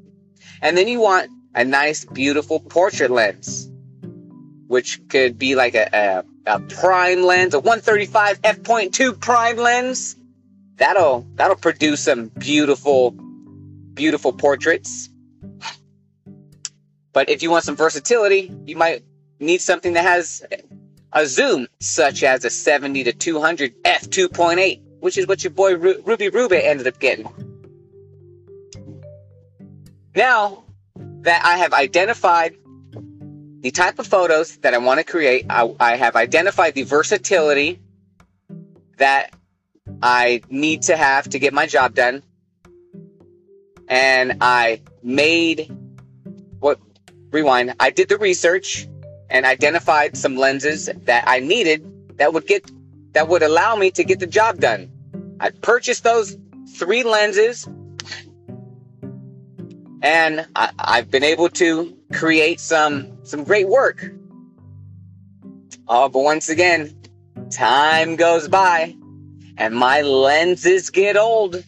And 0.62 0.78
then 0.78 0.88
you 0.88 1.00
want 1.00 1.32
a 1.56 1.66
nice, 1.66 2.06
beautiful 2.06 2.60
portrait 2.60 3.10
lens, 3.10 3.68
which 4.68 5.02
could 5.10 5.40
be 5.40 5.56
like 5.56 5.74
a, 5.74 6.24
a, 6.46 6.56
a 6.56 6.60
prime 6.60 7.24
lens, 7.24 7.56
a 7.56 7.60
135 7.60 8.42
f.2 8.44 9.20
prime 9.20 9.58
lens 9.58 10.18
that'll 10.76 11.26
that'll 11.34 11.56
produce 11.56 12.02
some 12.02 12.28
beautiful 12.28 13.12
beautiful 13.94 14.34
portraits 14.34 15.10
but 17.12 17.30
if 17.30 17.44
you 17.44 17.52
want 17.52 17.64
some 17.64 17.76
versatility 17.76 18.52
you 18.66 18.76
might 18.76 19.04
need 19.40 19.62
something 19.62 19.94
that 19.94 20.04
has 20.04 20.44
a 21.14 21.26
zoom 21.26 21.68
such 21.80 22.24
as 22.24 22.46
a 22.46 22.50
70 22.50 23.06
to 23.06 23.14
200 23.14 23.84
f2.8 23.84 24.82
which 25.00 25.18
is 25.18 25.28
what 25.28 25.44
your 25.44 25.52
boy 25.52 25.76
Ru- 25.76 26.02
ruby 26.06 26.64
ended 26.64 26.88
up 26.88 27.00
getting 27.00 27.28
now 30.16 30.64
that 31.22 31.44
i 31.46 31.58
have 31.58 31.74
identified 31.74 32.56
the 33.62 33.72
type 33.72 34.00
of 34.00 34.08
photos 34.08 34.58
that 34.58 34.74
i 34.74 34.78
want 34.78 35.00
to 35.00 35.04
create 35.04 35.46
I, 35.50 35.74
I 35.80 35.96
have 35.96 36.16
identified 36.16 36.74
the 36.74 36.84
versatility 36.84 37.80
that 38.98 39.32
I 40.02 40.42
need 40.50 40.84
to 40.84 40.98
have 40.98 41.30
to 41.30 41.40
get 41.40 41.54
my 41.54 41.66
job 41.66 41.96
done. 41.96 42.24
And 43.88 44.38
I 44.42 44.82
made 45.02 45.74
what 46.60 46.80
rewind. 47.32 47.76
I 47.80 47.90
did 47.90 48.10
the 48.10 48.18
research 48.18 48.88
and 49.34 49.46
identified 49.46 50.16
some 50.16 50.38
lenses 50.38 50.90
that 51.06 51.24
I 51.28 51.40
needed 51.40 51.84
that 52.18 52.34
would 52.34 52.48
get 52.48 52.72
that 53.14 53.28
would 53.28 53.44
allow 53.44 53.76
me 53.76 53.92
to 53.92 54.04
get 54.04 54.20
the 54.20 54.28
job 54.28 54.60
done. 54.60 54.90
I 55.40 55.50
purchased 55.50 56.04
those 56.04 56.38
three 56.76 57.04
lenses 57.04 57.68
and 60.02 60.48
I, 60.56 60.72
have 60.98 61.12
been 61.12 61.24
able 61.24 61.50
to 61.50 61.98
create 62.14 62.60
some 62.60 63.18
some 63.24 63.44
great 63.44 63.68
work. 63.68 64.06
Oh, 65.88 66.08
but 66.10 66.20
once 66.20 66.50
again, 66.50 66.96
time 67.50 68.16
goes 68.16 68.48
by 68.48 68.96
and 69.58 69.76
my 69.76 70.02
lenses 70.02 70.90
get 70.92 71.18
old. 71.18 71.64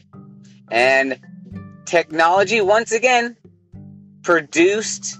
And 0.71 1.19
technology, 1.85 2.61
once 2.61 2.91
again, 2.91 3.37
produced 4.23 5.17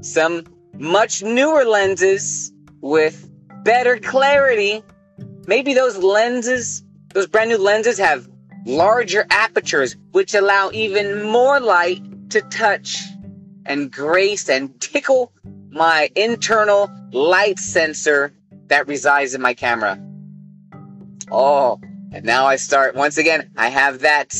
some 0.00 0.44
much 0.78 1.22
newer 1.22 1.64
lenses 1.64 2.52
with 2.80 3.30
better 3.64 3.98
clarity. 3.98 4.82
Maybe 5.46 5.74
those 5.74 5.96
lenses, 5.98 6.84
those 7.14 7.26
brand 7.26 7.50
new 7.50 7.58
lenses 7.58 7.98
have 7.98 8.28
larger 8.66 9.26
apertures, 9.30 9.96
which 10.12 10.34
allow 10.34 10.70
even 10.72 11.22
more 11.22 11.60
light 11.60 12.02
to 12.30 12.40
touch 12.42 13.02
and 13.66 13.90
grace 13.90 14.48
and 14.48 14.80
tickle 14.80 15.32
my 15.70 16.10
internal 16.16 16.90
light 17.12 17.58
sensor 17.58 18.32
that 18.66 18.86
resides 18.86 19.34
in 19.34 19.40
my 19.40 19.54
camera. 19.54 19.98
Oh, 21.30 21.80
and 22.12 22.24
now 22.24 22.46
I 22.46 22.56
start 22.56 22.94
once 22.94 23.18
again. 23.18 23.50
I 23.56 23.68
have 23.68 24.00
that 24.00 24.34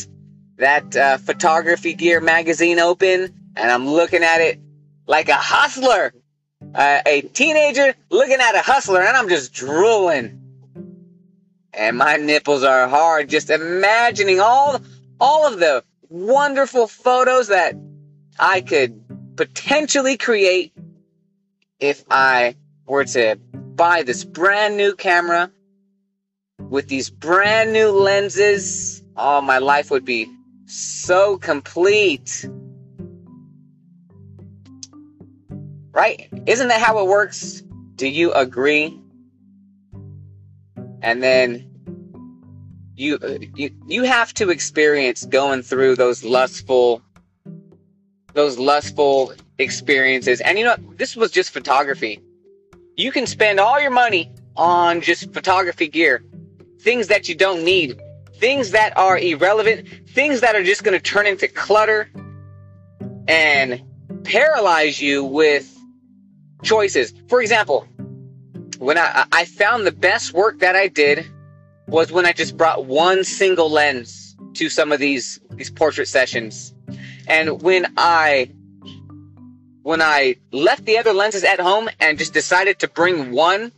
that 0.56 0.96
uh, 0.96 1.18
photography 1.18 1.94
gear 1.94 2.20
magazine 2.20 2.80
open, 2.80 3.32
and 3.54 3.70
I'm 3.70 3.86
looking 3.86 4.24
at 4.24 4.40
it 4.40 4.60
like 5.06 5.28
a 5.28 5.34
hustler, 5.34 6.12
uh, 6.74 7.00
a 7.06 7.22
teenager 7.22 7.94
looking 8.10 8.38
at 8.40 8.54
a 8.54 8.60
hustler, 8.60 9.00
and 9.00 9.16
I'm 9.16 9.28
just 9.28 9.52
drooling. 9.52 10.40
And 11.72 11.96
my 11.96 12.16
nipples 12.16 12.64
are 12.64 12.88
hard 12.88 13.28
just 13.28 13.50
imagining 13.50 14.40
all 14.40 14.80
all 15.20 15.46
of 15.46 15.58
the 15.58 15.84
wonderful 16.08 16.86
photos 16.86 17.48
that 17.48 17.74
I 18.38 18.60
could 18.60 19.36
potentially 19.36 20.16
create 20.16 20.72
if 21.78 22.04
I 22.10 22.56
were 22.86 23.04
to 23.04 23.36
buy 23.52 24.02
this 24.02 24.24
brand 24.24 24.76
new 24.76 24.94
camera 24.94 25.50
with 26.58 26.88
these 26.88 27.10
brand 27.10 27.72
new 27.72 27.90
lenses, 27.90 29.02
oh, 29.16 29.40
my 29.40 29.58
life 29.58 29.90
would 29.90 30.04
be 30.04 30.26
so 30.66 31.38
complete. 31.38 32.48
Right? 35.98 36.28
Isn't 36.46 36.68
that 36.68 36.80
how 36.80 37.00
it 37.00 37.08
works? 37.08 37.60
Do 37.96 38.06
you 38.06 38.32
agree? 38.32 38.96
And 41.02 41.20
then 41.20 41.68
you 42.94 43.18
you 43.56 43.70
you 43.88 44.04
have 44.04 44.32
to 44.34 44.50
experience 44.50 45.24
going 45.24 45.62
through 45.62 45.96
those 45.96 46.22
lustful 46.22 47.02
those 48.34 48.60
lustful 48.60 49.32
experiences. 49.58 50.40
And 50.40 50.56
you 50.56 50.66
know, 50.66 50.76
this 50.98 51.16
was 51.16 51.32
just 51.32 51.50
photography. 51.50 52.20
You 52.96 53.10
can 53.10 53.26
spend 53.26 53.58
all 53.58 53.80
your 53.80 53.90
money 53.90 54.30
on 54.56 55.00
just 55.00 55.34
photography 55.34 55.88
gear 55.88 56.22
things 56.78 57.08
that 57.08 57.28
you 57.28 57.34
don't 57.34 57.64
need, 57.64 58.00
things 58.34 58.70
that 58.70 58.96
are 58.96 59.18
irrelevant, 59.18 59.88
things 60.10 60.42
that 60.42 60.54
are 60.54 60.62
just 60.62 60.84
going 60.84 60.96
to 60.96 61.02
turn 61.02 61.26
into 61.26 61.48
clutter 61.48 62.08
and 63.26 63.82
paralyze 64.22 65.02
you 65.02 65.24
with 65.24 65.74
choices. 66.62 67.14
For 67.28 67.40
example, 67.40 67.86
when 68.78 68.98
I, 68.98 69.26
I 69.32 69.44
found 69.44 69.86
the 69.86 69.92
best 69.92 70.32
work 70.32 70.58
that 70.60 70.76
I 70.76 70.88
did 70.88 71.26
was 71.86 72.12
when 72.12 72.26
I 72.26 72.32
just 72.32 72.56
brought 72.56 72.86
one 72.86 73.24
single 73.24 73.70
lens. 73.70 74.28
to 74.54 74.68
some 74.68 74.92
of 74.92 74.98
these 74.98 75.40
these 75.52 75.70
portrait 75.70 76.08
sessions. 76.08 76.74
And 77.26 77.62
when 77.62 77.86
I 77.96 78.50
when 79.82 80.02
I 80.02 80.36
left 80.52 80.84
the 80.84 80.98
other 80.98 81.12
lenses 81.12 81.44
at 81.44 81.60
home 81.60 81.88
and 82.00 82.18
just 82.18 82.34
decided 82.34 82.78
to 82.80 82.88
bring 82.88 83.32
one, 83.32 83.72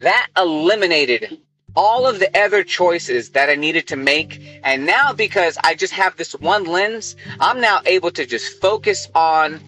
that 0.00 0.28
eliminated 0.36 1.38
all 1.76 2.06
of 2.06 2.18
the 2.18 2.30
other 2.38 2.62
choices 2.62 3.30
that 3.30 3.48
I 3.48 3.54
needed 3.54 3.86
to 3.88 3.96
make. 3.96 4.60
And 4.62 4.86
now 4.86 5.12
because 5.12 5.58
I 5.64 5.74
just 5.74 5.92
have 5.92 6.16
this 6.16 6.32
one 6.34 6.64
lens, 6.64 7.16
I'm 7.40 7.60
now 7.60 7.80
able 7.86 8.10
to 8.12 8.26
just 8.26 8.60
focus 8.60 9.08
on 9.14 9.60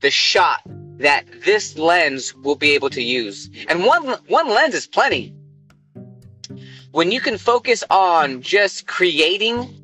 the 0.00 0.10
shot 0.10 0.60
that 0.98 1.24
this 1.44 1.76
lens 1.78 2.34
will 2.34 2.56
be 2.56 2.72
able 2.72 2.90
to 2.90 3.02
use. 3.02 3.50
And 3.68 3.84
one 3.84 4.08
one 4.28 4.48
lens 4.48 4.74
is 4.74 4.86
plenty. 4.86 5.34
When 6.92 7.12
you 7.12 7.20
can 7.20 7.36
focus 7.38 7.84
on 7.90 8.40
just 8.40 8.86
creating 8.86 9.82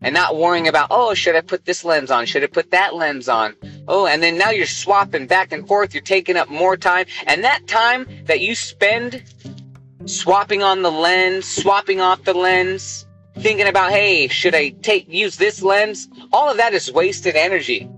and 0.00 0.14
not 0.14 0.36
worrying 0.36 0.68
about, 0.68 0.88
oh, 0.90 1.14
should 1.14 1.34
I 1.36 1.40
put 1.40 1.64
this 1.64 1.84
lens 1.84 2.10
on? 2.10 2.26
Should 2.26 2.42
I 2.42 2.46
put 2.46 2.70
that 2.70 2.94
lens 2.94 3.28
on? 3.28 3.54
Oh, 3.86 4.06
and 4.06 4.22
then 4.22 4.38
now 4.38 4.50
you're 4.50 4.66
swapping 4.66 5.26
back 5.26 5.52
and 5.52 5.66
forth. 5.66 5.94
You're 5.94 6.02
taking 6.02 6.36
up 6.36 6.48
more 6.48 6.76
time. 6.76 7.06
And 7.26 7.44
that 7.44 7.66
time 7.66 8.06
that 8.24 8.40
you 8.40 8.54
spend 8.54 9.22
swapping 10.06 10.62
on 10.62 10.82
the 10.82 10.90
lens, 10.90 11.46
swapping 11.46 12.00
off 12.00 12.22
the 12.24 12.34
lens, 12.34 13.06
thinking 13.38 13.66
about, 13.66 13.90
hey, 13.90 14.28
should 14.28 14.54
I 14.54 14.70
take, 14.70 15.08
use 15.08 15.36
this 15.36 15.62
lens? 15.62 16.08
All 16.32 16.50
of 16.50 16.56
that 16.56 16.74
is 16.74 16.92
wasted 16.92 17.36
energy. 17.36 17.88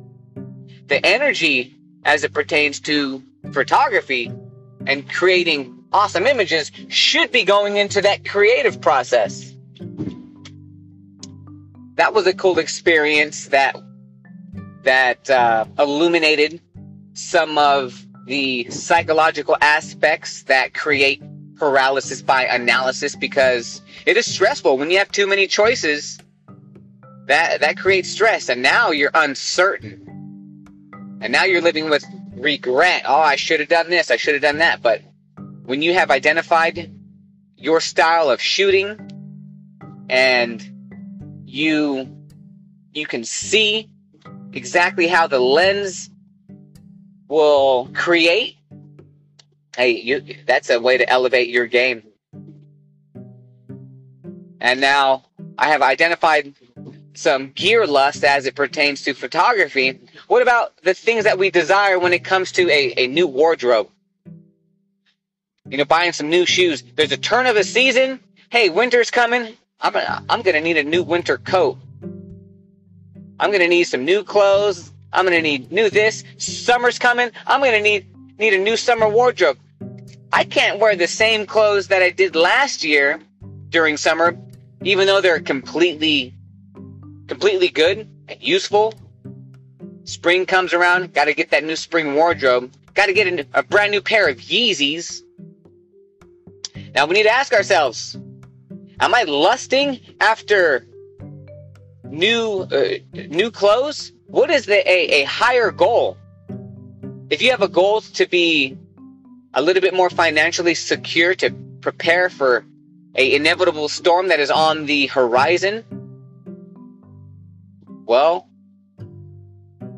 The 0.87 1.05
energy 1.05 1.80
as 2.05 2.25
it 2.25 2.33
pertains 2.33 2.81
to 2.81 3.23
photography 3.53 4.33
and 4.87 5.09
creating 5.11 5.85
awesome 5.93 6.27
images 6.27 6.71
should 6.89 7.33
be 7.33 7.45
going 7.45 7.77
into 7.77 8.01
that 8.03 8.29
creative 8.29 8.81
process. 8.81 9.55
That 11.95 12.15
was 12.15 12.27
a 12.27 12.33
cool 12.33 12.59
experience 12.59 13.47
that 13.47 13.77
that 14.83 15.29
uh, 15.29 15.67
illuminated 15.79 16.61
some 17.13 17.59
of 17.59 18.07
the 18.27 18.71
psychological 18.71 19.57
aspects 19.61 20.45
that 20.45 20.73
create 20.73 21.23
paralysis 21.57 22.23
by 22.23 22.45
analysis 22.45 23.15
because 23.15 23.83
it 24.07 24.17
is 24.17 24.25
stressful. 24.25 24.79
When 24.79 24.91
you 24.91 24.97
have 24.97 25.13
too 25.13 25.27
many 25.27 25.47
choices 25.47 26.19
that 27.27 27.61
that 27.61 27.77
creates 27.77 28.09
stress 28.09 28.49
and 28.49 28.63
now 28.63 28.91
you're 28.91 29.11
uncertain 29.13 30.10
and 31.21 31.33
now 31.33 31.45
you're 31.45 31.61
living 31.61 31.91
with 31.91 32.05
regret. 32.35 33.03
Oh 33.07 33.21
i 33.21 33.37
should 33.37 33.61
have 33.61 33.69
done 33.69 33.91
this. 33.91 34.11
I 34.11 34.17
should 34.17 34.35
have 34.35 34.43
done 34.43 34.59
that. 34.59 34.83
But 34.83 35.03
when 35.65 35.83
you 35.83 35.95
have 35.95 36.11
identified 36.11 36.91
your 37.57 37.81
style 37.81 38.31
of 38.31 38.41
shooting 38.41 38.99
and 40.09 41.43
you 41.45 42.09
you 42.93 43.07
can 43.07 43.25
see 43.25 43.89
exactly 44.53 45.07
how 45.07 45.27
the 45.27 45.39
lens 45.39 46.11
will 47.29 47.89
create 47.95 48.57
hey 49.77 49.91
you 49.91 50.25
that's 50.47 50.71
a 50.71 50.81
way 50.81 50.99
to 50.99 51.09
elevate 51.09 51.49
your 51.49 51.67
game. 51.67 52.03
And 54.61 54.81
now 54.81 55.25
i 55.59 55.69
have 55.69 55.83
identified 55.83 56.55
some 57.15 57.51
gear 57.53 57.87
lust 57.87 58.25
as 58.25 58.47
it 58.47 58.55
pertains 58.55 59.03
to 59.03 59.15
photography 59.15 59.99
what 60.29 60.43
about 60.43 60.77
the 60.83 60.95
things 60.95 61.25
that 61.25 61.39
we 61.39 61.51
desire 61.51 61.99
when 61.99 62.13
it 62.13 62.25
comes 62.25 62.53
to 62.53 62.69
a, 62.71 62.95
a 62.97 63.07
new 63.07 63.27
wardrobe 63.27 63.89
you 65.69 65.77
know 65.77 65.85
buying 65.85 66.13
some 66.13 66.31
new 66.31 66.47
shoes 66.47 66.83
there's 66.95 67.13
a 67.13 67.17
turn 67.17 67.47
of 67.47 67.57
a 67.57 67.65
season 67.65 68.21
hey 68.51 68.69
winter's 68.69 69.11
coming 69.11 69.57
I'm 69.83 69.93
gonna, 69.95 70.25
I'm 70.29 70.43
gonna 70.43 70.61
need 70.61 70.77
a 70.77 70.83
new 70.83 71.03
winter 71.03 71.39
coat. 71.39 71.79
I'm 73.39 73.51
gonna 73.51 73.69
need 73.69 73.85
some 73.85 74.05
new 74.05 74.23
clothes. 74.23 74.91
I'm 75.13 75.25
gonna 75.25 75.41
need 75.41 75.73
new 75.73 75.89
this. 75.89 76.23
Summer's 76.37 76.99
coming. 76.99 77.31
I'm 77.47 77.63
gonna 77.63 77.81
need 77.81 78.07
need 78.39 78.53
a 78.53 78.59
new 78.59 78.77
summer 78.77 79.09
wardrobe. 79.09 79.59
I 80.33 80.45
can't 80.45 80.79
wear 80.79 80.97
the 80.97 81.07
same 81.07 81.47
clothes 81.47 81.89
that 81.89 82.03
I 82.03 82.11
did 82.11 82.37
last 82.37 82.85
year 82.85 83.21
during 83.71 83.97
summer, 83.97 84.39
even 84.83 85.07
though 85.07 85.21
they're 85.21 85.41
completely 85.41 86.35
completely 87.31 87.69
good 87.69 88.09
and 88.27 88.43
useful. 88.43 88.93
Spring 90.03 90.47
comes 90.47 90.75
around, 90.75 91.15
got 91.15 91.27
to 91.27 91.33
get 91.33 91.53
that 91.53 91.63
new 91.63 91.77
spring 91.77 92.17
wardrobe. 92.17 92.73
Got 92.95 93.07
to 93.07 93.13
get 93.13 93.29
a, 93.29 93.47
a 93.61 93.63
brand 93.63 93.93
new 93.93 94.01
pair 94.01 94.29
of 94.29 94.39
Yeezys. 94.39 95.23
Now 96.93 97.07
we 97.07 97.15
need 97.15 97.23
to 97.23 97.31
ask 97.31 97.53
ourselves 97.53 98.19
Am 98.99 99.15
I 99.15 99.23
lusting 99.23 100.01
after 100.21 100.85
new 102.05 102.63
uh, 102.63 102.99
new 103.13 103.53
clothes? 103.53 104.11
What 104.27 104.51
is 104.51 104.67
the 104.67 104.79
a, 104.91 105.23
a 105.23 105.25
higher 105.25 105.71
goal? 105.71 106.17
If 107.31 107.41
you 107.43 107.53
have 107.53 107.63
a 107.63 107.69
goal 107.69 108.01
to 108.01 108.27
be 108.27 108.77
a 109.55 109.63
little 109.63 109.81
bit 109.81 109.95
more 109.95 110.11
financially 110.11 110.75
secure 110.75 111.37
to 111.37 111.51
prepare 111.81 112.29
for 112.29 112.65
a 113.15 113.35
inevitable 113.37 113.89
storm 113.89 114.29
that 114.29 114.41
is 114.41 114.51
on 114.51 114.87
the 114.87 115.07
horizon, 115.07 115.85
well, 118.11 118.49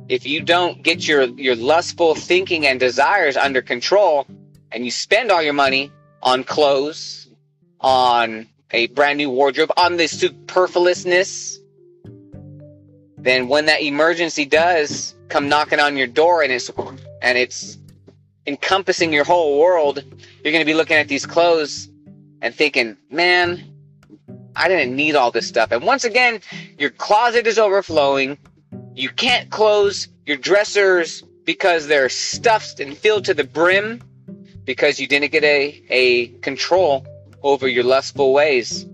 if 0.07 0.27
you 0.27 0.42
don't 0.42 0.83
get 0.83 1.09
your 1.09 1.22
your 1.46 1.57
lustful 1.57 2.14
thinking 2.14 2.66
and 2.66 2.79
desires 2.79 3.38
under 3.38 3.62
control 3.62 4.27
and 4.70 4.85
you 4.85 4.90
spend 4.90 5.31
all 5.31 5.42
your 5.42 5.55
money 5.55 5.90
on 6.22 6.44
clothes, 6.44 7.29
on 7.81 8.46
a 8.72 8.87
brand 8.88 9.16
new 9.16 9.31
wardrobe 9.31 9.72
on 9.79 9.96
the 9.96 10.07
superfluousness, 10.07 11.59
then 13.16 13.48
when 13.48 13.64
that 13.64 13.81
emergency 13.81 14.44
does 14.44 15.14
come 15.31 15.48
knocking 15.48 15.81
on 15.81 15.96
your 15.96 16.07
door 16.07 16.42
and 16.42 16.53
it's 16.53 16.70
and 17.22 17.38
it's 17.38 17.79
encompassing 18.46 19.11
your 19.11 19.25
whole 19.25 19.59
world, 19.59 20.05
you're 20.44 20.53
going 20.53 20.66
to 20.66 20.72
be 20.72 20.75
looking 20.75 20.98
at 20.98 21.09
these 21.09 21.25
clothes 21.25 21.88
and 22.42 22.55
thinking, 22.55 22.94
"Man, 23.09 23.72
I 24.57 24.69
didn't 24.69 24.95
need 24.95 25.17
all 25.17 25.31
this 25.31 25.47
stuff." 25.47 25.73
And 25.73 25.83
once 25.83 26.05
again, 26.05 26.41
your 26.79 26.91
closet 26.91 27.47
is 27.47 27.59
overflowing. 27.59 28.38
You 28.95 29.09
can't 29.09 29.51
close 29.51 30.09
your 30.27 30.37
dressers 30.37 31.23
because 31.45 31.87
they're 31.87 32.09
stuffed 32.09 32.81
and 32.81 32.97
filled 32.97 33.25
to 33.25 33.35
the 33.35 33.45
brim 33.45 34.03
because 34.65 35.01
you 35.01 35.09
didn't 35.09 35.33
get 35.33 35.45
a, 35.45 35.83
a 35.88 36.29
control 36.41 37.07
over 37.43 37.67
your 37.67 37.85
lustful 37.85 38.33
ways. 38.33 38.87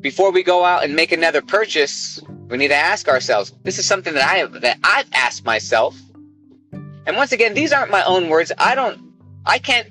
Before 0.00 0.32
we 0.32 0.42
go 0.42 0.64
out 0.64 0.82
and 0.82 0.96
make 0.96 1.12
another 1.12 1.40
purchase, 1.42 2.20
we 2.48 2.56
need 2.56 2.68
to 2.68 2.74
ask 2.74 3.08
ourselves. 3.08 3.52
This 3.62 3.78
is 3.78 3.86
something 3.86 4.14
that 4.14 4.28
I 4.28 4.38
have 4.38 4.60
that 4.62 4.78
I've 4.82 5.06
asked 5.12 5.44
myself. 5.44 5.96
And 7.06 7.16
once 7.16 7.32
again, 7.32 7.54
these 7.54 7.72
aren't 7.72 7.90
my 7.90 8.02
own 8.04 8.28
words. 8.28 8.50
I 8.58 8.74
don't 8.74 9.00
I 9.46 9.58
can't 9.58 9.88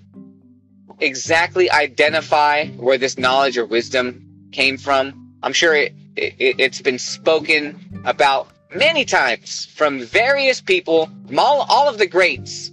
exactly 1.01 1.69
identify 1.69 2.67
where 2.67 2.97
this 2.97 3.17
knowledge 3.17 3.57
or 3.57 3.65
wisdom 3.65 4.25
came 4.51 4.77
from. 4.77 5.33
I'm 5.43 5.53
sure 5.53 5.75
it, 5.75 5.93
it 6.15 6.35
it's 6.59 6.81
been 6.81 6.99
spoken 6.99 8.01
about 8.05 8.49
many 8.75 9.05
times 9.05 9.65
from 9.65 9.99
various 9.99 10.61
people, 10.61 11.09
from 11.27 11.39
all, 11.39 11.65
all 11.69 11.89
of 11.89 11.97
the 11.97 12.07
greats 12.07 12.71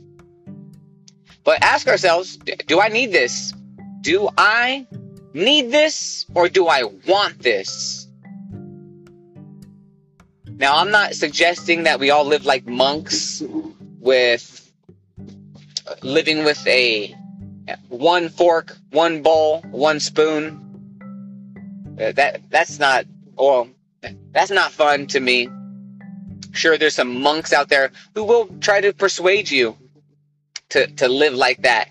but 1.48 1.62
ask 1.62 1.88
ourselves 1.88 2.36
do 2.66 2.78
I 2.78 2.88
need 2.88 3.10
this? 3.10 3.54
Do 4.02 4.28
I 4.36 4.86
need 5.32 5.70
this 5.70 6.26
or 6.34 6.46
do 6.50 6.66
I 6.66 6.82
want 7.06 7.38
this? 7.38 8.06
Now, 10.46 10.76
I'm 10.76 10.90
not 10.90 11.14
suggesting 11.14 11.84
that 11.84 12.00
we 12.00 12.10
all 12.10 12.26
live 12.26 12.44
like 12.44 12.66
monks 12.66 13.42
with 13.98 14.70
living 16.02 16.44
with 16.44 16.66
a 16.66 17.16
one 17.88 18.28
fork, 18.28 18.76
one 18.90 19.22
bowl, 19.22 19.60
one 19.70 20.00
spoon. 20.00 20.64
Uh, 22.00 22.12
that 22.12 22.42
that's 22.50 22.78
not 22.78 23.04
well, 23.36 23.68
that's 24.32 24.50
not 24.50 24.72
fun 24.72 25.06
to 25.08 25.20
me. 25.20 25.48
Sure, 26.52 26.78
there's 26.78 26.94
some 26.94 27.20
monks 27.20 27.52
out 27.52 27.68
there 27.68 27.90
who 28.14 28.24
will 28.24 28.46
try 28.60 28.80
to 28.80 28.92
persuade 28.92 29.50
you 29.50 29.76
to 30.70 30.86
to 30.86 31.08
live 31.08 31.34
like 31.34 31.62
that. 31.62 31.88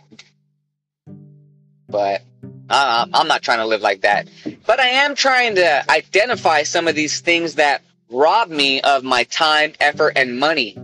But 1.90 2.22
uh, 2.70 3.06
I'm 3.14 3.28
not 3.28 3.42
trying 3.42 3.60
to 3.60 3.66
live 3.66 3.82
like 3.82 4.02
that. 4.02 4.28
But 4.66 4.80
I 4.80 4.88
am 4.88 5.16
trying 5.16 5.56
to 5.56 5.90
identify 5.90 6.64
some 6.64 6.88
of 6.88 6.96
these 6.96 7.22
things 7.22 7.56
that 7.56 7.82
rob 8.10 8.50
me 8.50 8.82
of 8.82 9.04
my 9.04 9.24
time, 9.26 9.74
effort, 9.80 10.14
and 10.16 10.40
money. 10.40 10.78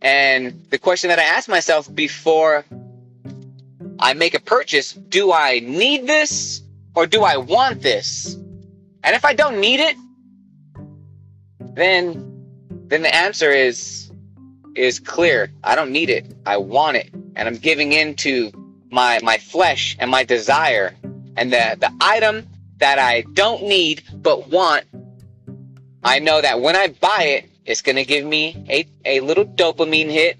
And 0.00 0.62
the 0.70 0.78
question 0.78 1.08
that 1.08 1.18
I 1.18 1.24
ask 1.24 1.48
myself 1.48 1.92
before 1.92 2.64
I 3.98 4.14
make 4.14 4.34
a 4.34 4.40
purchase 4.40 4.92
do 4.92 5.32
I 5.32 5.60
need 5.60 6.06
this 6.06 6.62
or 6.94 7.06
do 7.06 7.22
I 7.22 7.36
want 7.36 7.82
this? 7.82 8.34
And 9.02 9.14
if 9.14 9.24
I 9.24 9.34
don't 9.34 9.60
need 9.60 9.80
it, 9.80 9.96
then 11.60 12.32
then 12.88 13.02
the 13.02 13.14
answer 13.14 13.50
is 13.50 14.10
is 14.74 15.00
clear. 15.00 15.50
I 15.64 15.74
don't 15.74 15.90
need 15.90 16.10
it. 16.10 16.26
I 16.44 16.58
want 16.58 16.96
it. 16.96 17.10
And 17.34 17.48
I'm 17.48 17.56
giving 17.56 17.92
in 17.92 18.14
to 18.16 18.52
my 18.90 19.18
my 19.22 19.38
flesh 19.38 19.96
and 19.98 20.10
my 20.10 20.24
desire 20.24 20.94
and 21.36 21.52
the 21.52 21.76
the 21.78 21.92
item 22.00 22.46
that 22.78 22.98
I 22.98 23.22
don't 23.32 23.62
need 23.64 24.02
but 24.14 24.48
want 24.48 24.84
I 26.04 26.18
know 26.18 26.40
that 26.40 26.60
when 26.60 26.76
I 26.76 26.88
buy 26.88 27.24
it 27.24 27.50
it's 27.64 27.82
to 27.96 28.04
give 28.04 28.24
me 28.24 28.64
a, 28.68 28.86
a 29.04 29.20
little 29.20 29.44
dopamine 29.44 30.10
hit 30.10 30.38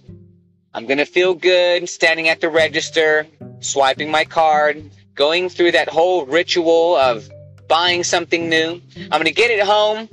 I'm 0.75 0.87
to 0.99 1.07
feel 1.07 1.35
good 1.35 1.89
standing 1.89 2.29
at 2.29 2.41
the 2.41 2.49
register 2.49 3.27
swiping 3.67 4.11
my 4.11 4.25
card 4.25 4.91
going 5.15 5.49
through 5.49 5.73
that 5.73 5.89
whole 5.89 6.27
ritual 6.27 6.97
of 6.97 7.29
buying 7.69 8.05
something 8.05 8.49
new 8.49 8.81
I'm 8.97 9.11
going 9.11 9.25
to 9.25 9.33
get 9.33 9.51
it 9.51 9.61
home 9.61 10.09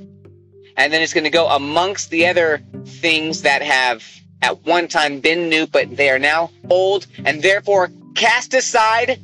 and 0.76 0.92
then 0.92 1.02
it's 1.02 1.14
going 1.14 1.24
to 1.24 1.30
go 1.30 1.48
amongst 1.48 2.10
the 2.10 2.26
other 2.26 2.62
things 2.84 3.42
that 3.42 3.62
have 3.62 4.04
at 4.42 4.64
one 4.64 4.88
time 4.88 5.20
been 5.20 5.48
new, 5.48 5.66
but 5.66 5.96
they 5.96 6.10
are 6.10 6.18
now 6.18 6.50
old 6.68 7.06
and 7.24 7.42
therefore 7.42 7.90
cast 8.14 8.54
aside. 8.54 9.20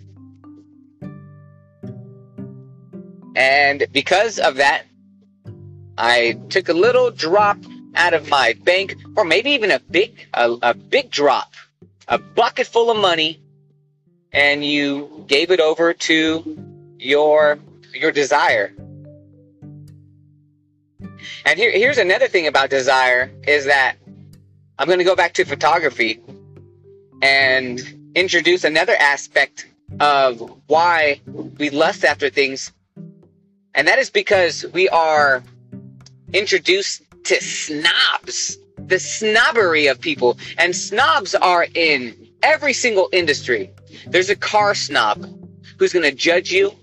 And 3.37 3.87
because 3.93 4.39
of 4.39 4.57
that, 4.57 4.85
I 5.99 6.39
took 6.49 6.69
a 6.69 6.73
little 6.73 7.11
drop 7.11 7.59
out 7.95 8.15
of 8.15 8.29
my 8.29 8.55
bank, 8.65 8.97
or 9.17 9.25
maybe 9.25 9.51
even 9.51 9.71
a 9.71 9.81
big, 9.81 10.27
a, 10.33 10.57
a 10.63 10.75
big 10.75 11.11
drop, 11.11 11.53
a 12.09 12.19
bucket 12.19 12.67
full 12.67 12.91
of 12.91 12.97
money, 12.97 13.40
and 14.33 14.65
you 14.65 15.25
gave 15.27 15.51
it 15.51 15.61
over 15.61 15.93
to 15.93 16.59
your 16.99 17.59
your 17.93 18.13
desire. 18.13 18.73
And 21.45 21.59
here, 21.59 21.71
here's 21.71 21.99
another 21.99 22.29
thing 22.29 22.47
about 22.47 22.71
desire 22.71 23.31
is 23.47 23.65
that 23.65 23.97
I'm 24.79 24.87
going 24.87 24.99
to 24.99 25.05
go 25.05 25.17
back 25.17 25.35
to 25.35 25.45
photography 25.45 26.21
and 27.23 27.81
introduce 28.15 28.65
another 28.65 28.95
aspect 28.99 29.67
of 29.99 30.41
why 30.67 31.21
we 31.27 31.71
lust 31.71 32.05
after 32.05 32.31
things. 32.31 32.73
And 33.75 33.89
that 33.89 33.99
is 33.99 34.11
because 34.11 34.65
we 34.73 34.89
are 34.89 35.43
introduced 36.33 37.03
to 37.25 37.41
snobs, 37.43 38.57
the 38.79 38.99
snobbery 38.99 39.87
of 39.87 40.01
people. 40.01 40.39
And 40.59 40.75
snobs 40.75 41.35
are 41.35 41.67
in 41.75 42.29
every 42.43 42.73
single 42.73 43.09
industry. 43.13 43.71
There's 44.07 44.31
a 44.31 44.37
car 44.37 44.75
snob 44.75 45.27
who's 45.79 45.93
going 45.93 46.05
to 46.05 46.15
judge 46.15 46.53
you 46.53 46.75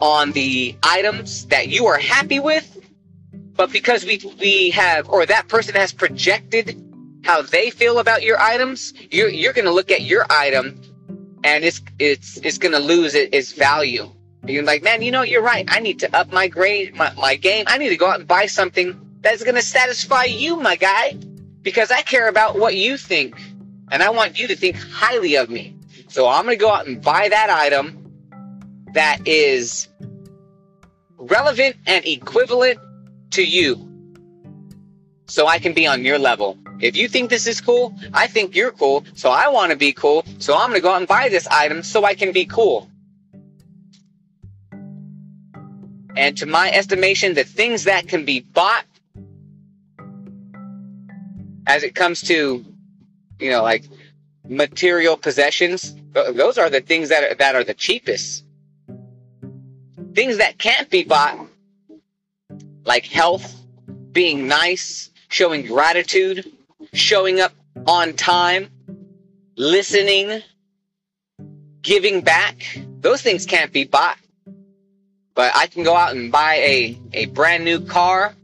on 0.00 0.32
the 0.32 0.76
items 0.82 1.46
that 1.46 1.68
you 1.68 1.86
are 1.86 1.98
happy 1.98 2.40
with. 2.40 2.76
But 3.32 3.70
because 3.72 4.04
we, 4.04 4.20
we 4.40 4.70
have, 4.70 5.08
or 5.08 5.26
that 5.26 5.48
person 5.48 5.74
has 5.74 5.92
projected 5.92 6.82
how 7.22 7.42
they 7.42 7.70
feel 7.70 7.98
about 7.98 8.22
your 8.22 8.40
items, 8.40 8.94
you're 9.10 9.28
you're 9.28 9.52
gonna 9.52 9.70
look 9.70 9.90
at 9.90 10.02
your 10.02 10.26
item 10.30 10.80
and 11.44 11.64
it's 11.64 11.82
it's 11.98 12.38
it's 12.38 12.58
gonna 12.58 12.78
lose 12.78 13.14
its 13.14 13.52
value. 13.52 14.10
You're 14.46 14.62
like, 14.62 14.82
man, 14.82 15.02
you 15.02 15.10
know, 15.10 15.22
you're 15.22 15.42
right. 15.42 15.66
I 15.68 15.80
need 15.80 15.98
to 16.00 16.16
up 16.16 16.32
my 16.32 16.48
grade, 16.48 16.96
my, 16.96 17.12
my 17.14 17.36
game. 17.36 17.66
I 17.68 17.76
need 17.76 17.90
to 17.90 17.96
go 17.96 18.06
out 18.06 18.18
and 18.18 18.26
buy 18.28 18.46
something 18.46 18.98
that's 19.20 19.44
gonna 19.44 19.62
satisfy 19.62 20.24
you, 20.24 20.56
my 20.56 20.76
guy, 20.76 21.18
because 21.62 21.90
I 21.90 22.00
care 22.02 22.28
about 22.28 22.58
what 22.58 22.74
you 22.74 22.96
think, 22.96 23.38
and 23.90 24.02
I 24.02 24.10
want 24.10 24.38
you 24.38 24.48
to 24.48 24.56
think 24.56 24.76
highly 24.76 25.36
of 25.36 25.50
me. 25.50 25.76
So 26.10 26.28
I'm 26.28 26.44
gonna 26.44 26.56
go 26.56 26.70
out 26.70 26.86
and 26.86 27.00
buy 27.00 27.28
that 27.28 27.50
item 27.50 27.96
that 28.94 29.26
is 29.26 29.88
relevant 31.16 31.76
and 31.86 32.04
equivalent 32.04 32.80
to 33.30 33.44
you, 33.44 33.88
so 35.26 35.46
I 35.46 35.60
can 35.60 35.72
be 35.72 35.86
on 35.86 36.04
your 36.04 36.18
level. 36.18 36.58
If 36.80 36.96
you 36.96 37.06
think 37.08 37.30
this 37.30 37.46
is 37.46 37.60
cool, 37.60 37.94
I 38.12 38.26
think 38.26 38.56
you're 38.56 38.72
cool, 38.72 39.04
so 39.14 39.30
I 39.30 39.48
want 39.48 39.70
to 39.70 39.76
be 39.76 39.92
cool, 39.92 40.24
so 40.38 40.56
I'm 40.56 40.70
going 40.70 40.80
to 40.80 40.82
go 40.82 40.90
out 40.90 40.96
and 40.96 41.06
buy 41.06 41.28
this 41.28 41.46
item 41.46 41.82
so 41.82 42.04
I 42.04 42.14
can 42.14 42.32
be 42.32 42.46
cool. 42.46 42.90
And 46.16 46.36
to 46.38 46.46
my 46.46 46.72
estimation, 46.72 47.34
the 47.34 47.44
things 47.44 47.84
that 47.84 48.08
can 48.08 48.24
be 48.24 48.40
bought 48.40 48.84
as 51.66 51.82
it 51.82 51.94
comes 51.94 52.22
to, 52.22 52.64
you 53.38 53.50
know, 53.50 53.62
like 53.62 53.84
material 54.48 55.16
possessions, 55.16 55.94
those 56.12 56.58
are 56.58 56.70
the 56.70 56.80
things 56.80 57.08
that 57.08 57.32
are, 57.32 57.34
that 57.34 57.54
are 57.54 57.64
the 57.64 57.74
cheapest. 57.74 58.44
Things 60.14 60.38
that 60.38 60.58
can't 60.58 60.90
be 60.90 61.04
bought, 61.04 61.38
like 62.84 63.06
health, 63.06 63.54
being 64.12 64.48
nice, 64.48 65.10
showing 65.28 65.66
gratitude, 65.66 66.50
showing 66.92 67.40
up 67.40 67.52
on 67.86 68.14
time, 68.14 68.68
listening, 69.56 70.42
giving 71.82 72.20
back. 72.22 72.78
Those 73.00 73.22
things 73.22 73.46
can't 73.46 73.72
be 73.72 73.84
bought. 73.84 74.18
But 75.34 75.52
I 75.54 75.68
can 75.68 75.84
go 75.84 75.94
out 75.94 76.14
and 76.14 76.32
buy 76.32 76.56
a, 76.56 77.00
a 77.12 77.26
brand 77.26 77.64
new 77.64 77.80
car 77.80 78.34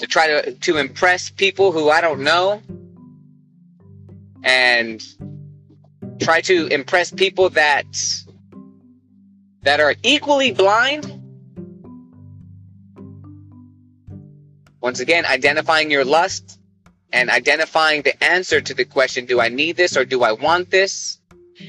to 0.00 0.06
try 0.06 0.26
to, 0.26 0.52
to 0.52 0.76
impress 0.76 1.30
people 1.30 1.72
who 1.72 1.88
I 1.88 2.00
don't 2.00 2.22
know 2.22 2.62
and 4.42 5.02
try 6.18 6.40
to 6.42 6.66
impress 6.66 7.10
people 7.10 7.50
that 7.50 7.86
that 9.62 9.80
are 9.80 9.94
equally 10.02 10.52
blind. 10.52 11.14
Once 14.80 15.00
again, 15.00 15.26
identifying 15.26 15.90
your 15.90 16.04
lust 16.04 16.58
and 17.12 17.30
identifying 17.30 18.02
the 18.02 18.22
answer 18.22 18.60
to 18.60 18.74
the 18.74 18.84
question, 18.84 19.26
do 19.26 19.40
I 19.40 19.48
need 19.48 19.76
this 19.76 19.96
or 19.96 20.04
do 20.04 20.22
I 20.22 20.32
want 20.32 20.70
this? 20.70 21.18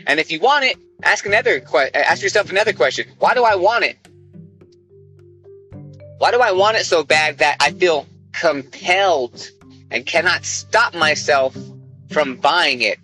And 0.05 0.19
if 0.19 0.31
you 0.31 0.39
want 0.39 0.65
it, 0.65 0.77
ask 1.03 1.25
another 1.25 1.59
que- 1.59 1.89
ask 1.93 2.21
yourself 2.21 2.51
another 2.51 2.73
question. 2.73 3.07
Why 3.17 3.33
do 3.33 3.43
I 3.43 3.55
want 3.55 3.85
it? 3.85 3.97
Why 6.19 6.31
do 6.31 6.39
I 6.39 6.51
want 6.51 6.77
it 6.77 6.85
so 6.85 7.03
bad 7.03 7.39
that 7.39 7.57
I 7.59 7.71
feel 7.71 8.05
compelled 8.33 9.49
and 9.89 10.05
cannot 10.05 10.45
stop 10.45 10.93
myself 10.93 11.57
from 12.09 12.35
buying 12.35 12.81
it? 12.81 12.99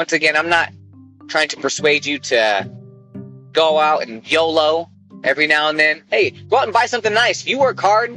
Once 0.00 0.14
again, 0.14 0.34
I'm 0.34 0.48
not 0.48 0.72
trying 1.28 1.48
to 1.48 1.58
persuade 1.58 2.06
you 2.06 2.18
to 2.20 2.70
go 3.52 3.78
out 3.78 4.02
and 4.02 4.26
YOLO 4.32 4.88
every 5.24 5.46
now 5.46 5.68
and 5.68 5.78
then. 5.78 6.02
Hey, 6.10 6.30
go 6.30 6.56
out 6.56 6.64
and 6.64 6.72
buy 6.72 6.86
something 6.86 7.12
nice. 7.12 7.44
You 7.44 7.58
work 7.58 7.78
hard. 7.78 8.10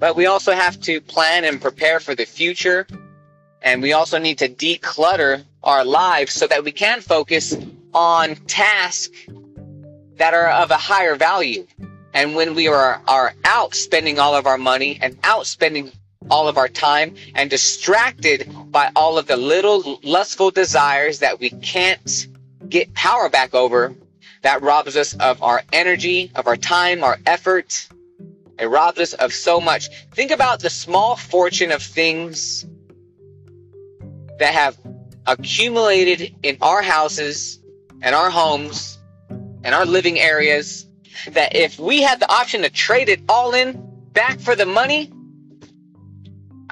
But 0.00 0.16
we 0.16 0.26
also 0.26 0.54
have 0.54 0.80
to 0.80 1.00
plan 1.00 1.44
and 1.44 1.60
prepare 1.60 2.00
for 2.00 2.16
the 2.16 2.24
future. 2.24 2.84
And 3.62 3.80
we 3.80 3.92
also 3.92 4.18
need 4.18 4.38
to 4.38 4.48
declutter 4.48 5.44
our 5.62 5.84
lives 5.84 6.32
so 6.32 6.48
that 6.48 6.64
we 6.64 6.72
can 6.72 7.00
focus 7.00 7.56
on 7.94 8.34
tasks 8.48 9.16
that 10.16 10.34
are 10.34 10.50
of 10.50 10.72
a 10.72 10.76
higher 10.76 11.14
value. 11.14 11.64
And 12.12 12.34
when 12.34 12.56
we 12.56 12.66
are, 12.66 13.00
are 13.06 13.34
out 13.44 13.76
spending 13.76 14.18
all 14.18 14.34
of 14.34 14.46
our 14.46 14.58
money 14.58 14.98
and 15.00 15.16
out 15.22 15.46
spending 15.46 15.92
all 16.32 16.48
of 16.48 16.56
our 16.56 16.66
time 16.66 17.14
and 17.34 17.50
distracted 17.50 18.50
by 18.70 18.90
all 18.96 19.18
of 19.18 19.26
the 19.26 19.36
little 19.36 20.00
lustful 20.02 20.50
desires 20.50 21.18
that 21.18 21.38
we 21.38 21.50
can't 21.50 22.26
get 22.70 22.94
power 22.94 23.28
back 23.28 23.52
over, 23.54 23.94
that 24.40 24.62
robs 24.62 24.96
us 24.96 25.12
of 25.14 25.42
our 25.42 25.62
energy, 25.74 26.32
of 26.34 26.46
our 26.46 26.56
time, 26.56 27.04
our 27.04 27.18
effort. 27.26 27.86
It 28.58 28.64
robs 28.64 28.98
us 28.98 29.12
of 29.12 29.34
so 29.34 29.60
much. 29.60 29.90
Think 30.12 30.30
about 30.30 30.60
the 30.60 30.70
small 30.70 31.16
fortune 31.16 31.70
of 31.70 31.82
things 31.82 32.64
that 34.38 34.54
have 34.54 34.78
accumulated 35.26 36.34
in 36.42 36.56
our 36.62 36.80
houses 36.80 37.60
and 38.00 38.14
our 38.14 38.30
homes 38.30 38.98
and 39.28 39.74
our 39.74 39.84
living 39.84 40.18
areas 40.18 40.86
that 41.32 41.54
if 41.54 41.78
we 41.78 42.00
had 42.00 42.20
the 42.20 42.32
option 42.32 42.62
to 42.62 42.70
trade 42.70 43.10
it 43.10 43.20
all 43.28 43.52
in 43.54 43.86
back 44.12 44.40
for 44.40 44.56
the 44.56 44.66
money, 44.66 45.12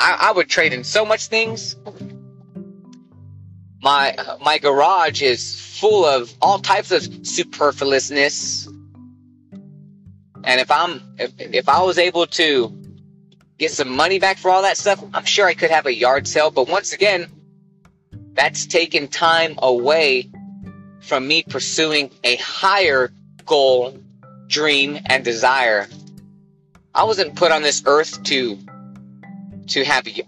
I, 0.00 0.16
I 0.28 0.32
would 0.32 0.48
trade 0.48 0.72
in 0.72 0.82
so 0.82 1.04
much 1.04 1.26
things. 1.26 1.76
My 3.82 4.16
my 4.42 4.58
garage 4.58 5.22
is 5.22 5.60
full 5.60 6.04
of 6.04 6.32
all 6.40 6.58
types 6.58 6.90
of 6.90 7.02
superfluousness. 7.26 8.66
And 10.42 10.58
if 10.58 10.70
i'm 10.70 11.02
if, 11.18 11.32
if 11.38 11.68
i 11.68 11.82
was 11.82 11.98
able 11.98 12.26
to 12.26 12.74
get 13.58 13.70
some 13.70 13.90
money 13.90 14.18
back 14.18 14.38
for 14.38 14.50
all 14.50 14.62
that 14.62 14.78
stuff 14.78 15.04
i'm 15.12 15.26
sure 15.26 15.46
i 15.46 15.52
could 15.52 15.70
have 15.70 15.84
a 15.86 15.94
yard 15.94 16.26
sale. 16.26 16.50
But 16.50 16.68
once 16.68 16.94
again 16.94 17.26
that's 18.32 18.64
taking 18.66 19.06
time 19.06 19.54
away 19.58 20.30
from 21.02 21.28
me 21.28 21.42
pursuing 21.42 22.10
a 22.24 22.36
higher 22.36 23.12
goal 23.44 23.98
dream 24.46 24.98
and 25.06 25.24
desire. 25.24 25.88
I 26.94 27.04
wasn't 27.04 27.36
put 27.36 27.52
on 27.52 27.62
this 27.62 27.82
earth 27.86 28.22
to 28.24 28.58
to 29.70 29.84
have 29.84 30.06
a, 30.06 30.22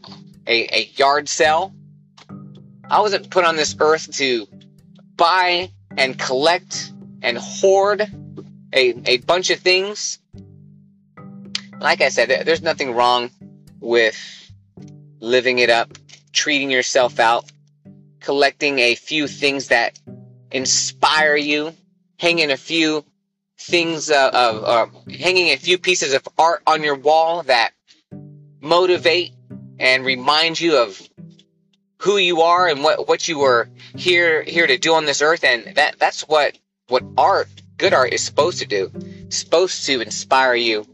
a, 0.47 0.91
yard 0.97 1.29
sale 1.29 1.73
I 2.91 3.01
wasn't 3.01 3.31
put 3.31 3.45
on 3.45 3.57
this 3.57 3.75
earth 3.81 4.11
to 4.17 4.47
buy 5.17 5.71
and 5.97 6.19
collect 6.19 6.93
and 7.23 7.39
hoard 7.39 8.03
a, 8.73 8.95
a 9.07 9.19
bunch 9.19 9.51
of 9.51 9.61
things. 9.61 10.19
Like 11.79 12.01
I 12.01 12.09
said, 12.11 12.47
there's 12.47 12.63
nothing 12.63 12.95
wrong 12.95 13.31
with 13.81 14.17
living 15.21 15.59
it 15.59 15.71
up 15.71 15.97
treating 16.33 16.71
yourself 16.71 17.21
out, 17.21 17.51
collecting 18.21 18.79
a 18.79 18.95
few 18.95 19.29
things 19.29 19.69
that 19.69 19.99
inspire 20.51 21.37
you, 21.37 21.75
hanging 22.19 22.51
a 22.51 22.57
few 22.57 23.05
things 23.59 24.11
uh, 24.11 24.31
of, 24.33 24.65
uh, 24.65 24.87
hanging 25.11 25.49
a 25.49 25.57
few 25.57 25.79
pieces 25.79 26.15
of 26.15 26.27
art 26.39 26.63
on 26.67 26.83
your 26.83 26.97
wall 26.97 27.43
that 27.45 27.73
motivate 28.63 29.35
and 29.79 30.05
remind 30.05 30.61
you 30.61 30.79
of 30.79 31.01
who 31.99 32.17
you 32.17 32.41
are 32.41 32.69
and 32.69 32.83
what, 32.83 33.07
what 33.09 33.29
you 33.29 33.39
were 33.39 33.69
here 33.97 34.43
here 34.43 34.67
to 34.67 34.79
do 34.79 34.95
on 34.95 35.05
this 35.05 35.21
earth. 35.21 35.45
And 35.45 35.75
that 35.77 35.99
that's 35.99 36.23
what 36.23 36.59
what 36.89 37.03
art 37.19 37.49
good 37.77 37.93
art 37.93 38.13
is 38.13 38.23
supposed 38.23 38.59
to 38.61 38.67
do. 38.67 38.91
It's 39.27 39.37
supposed 39.37 39.85
to 39.87 40.01
inspire 40.01 40.55
you. 40.55 40.87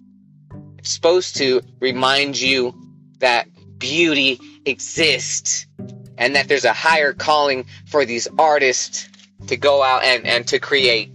It's 0.79 0.91
supposed 0.91 1.37
to 1.37 1.61
remind 1.81 2.41
you 2.41 2.75
that 3.19 3.47
beauty 3.79 4.41
exists 4.65 5.67
and 6.17 6.35
that 6.35 6.49
there's 6.49 6.65
a 6.65 6.73
higher 6.73 7.13
calling 7.13 7.67
for 7.87 8.05
these 8.05 8.27
artists 8.39 9.09
to 9.47 9.57
go 9.57 9.83
out 9.83 10.03
and, 10.03 10.27
and 10.27 10.47
to 10.49 10.59
create. 10.59 11.11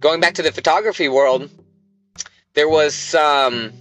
Going 0.00 0.20
back 0.20 0.34
to 0.34 0.42
the 0.42 0.52
photography 0.52 1.08
world 1.08 1.50
there 2.58 2.68
was 2.68 2.92
some 2.92 3.72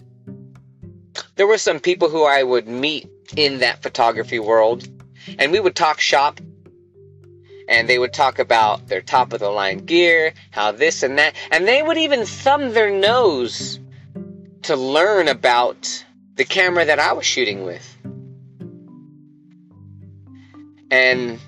there 1.36 1.48
were 1.48 1.58
some 1.58 1.80
people 1.80 2.10
who 2.10 2.26
I 2.26 2.44
would 2.44 2.68
meet 2.68 3.10
in 3.36 3.58
that 3.62 3.82
photography 3.82 4.38
world 4.38 4.88
and 5.40 5.52
we 5.52 5.60
would 5.60 5.76
talk 5.76 6.00
shop 6.00 6.40
and 7.68 7.90
they 7.90 7.98
would 7.98 8.13
talk 8.13 8.38
about 8.38 8.88
their 8.88 9.02
top 9.02 9.34
of 9.34 9.40
the 9.40 9.50
line 9.50 9.80
gear, 9.80 10.32
how 10.52 10.74
this 10.74 11.02
and 11.02 11.18
that, 11.18 11.34
and 11.50 11.68
they 11.68 11.82
would 11.82 11.98
even 11.98 12.24
thumb 12.24 12.72
their 12.74 12.92
nose 12.92 13.80
to 14.62 14.76
learn 14.76 15.28
about 15.28 16.06
the 16.36 16.46
camera 16.46 16.86
that 16.86 17.00
I 17.00 17.13
was 17.13 17.26
shooting 17.26 17.63
with. 17.63 17.98
And 20.92 21.40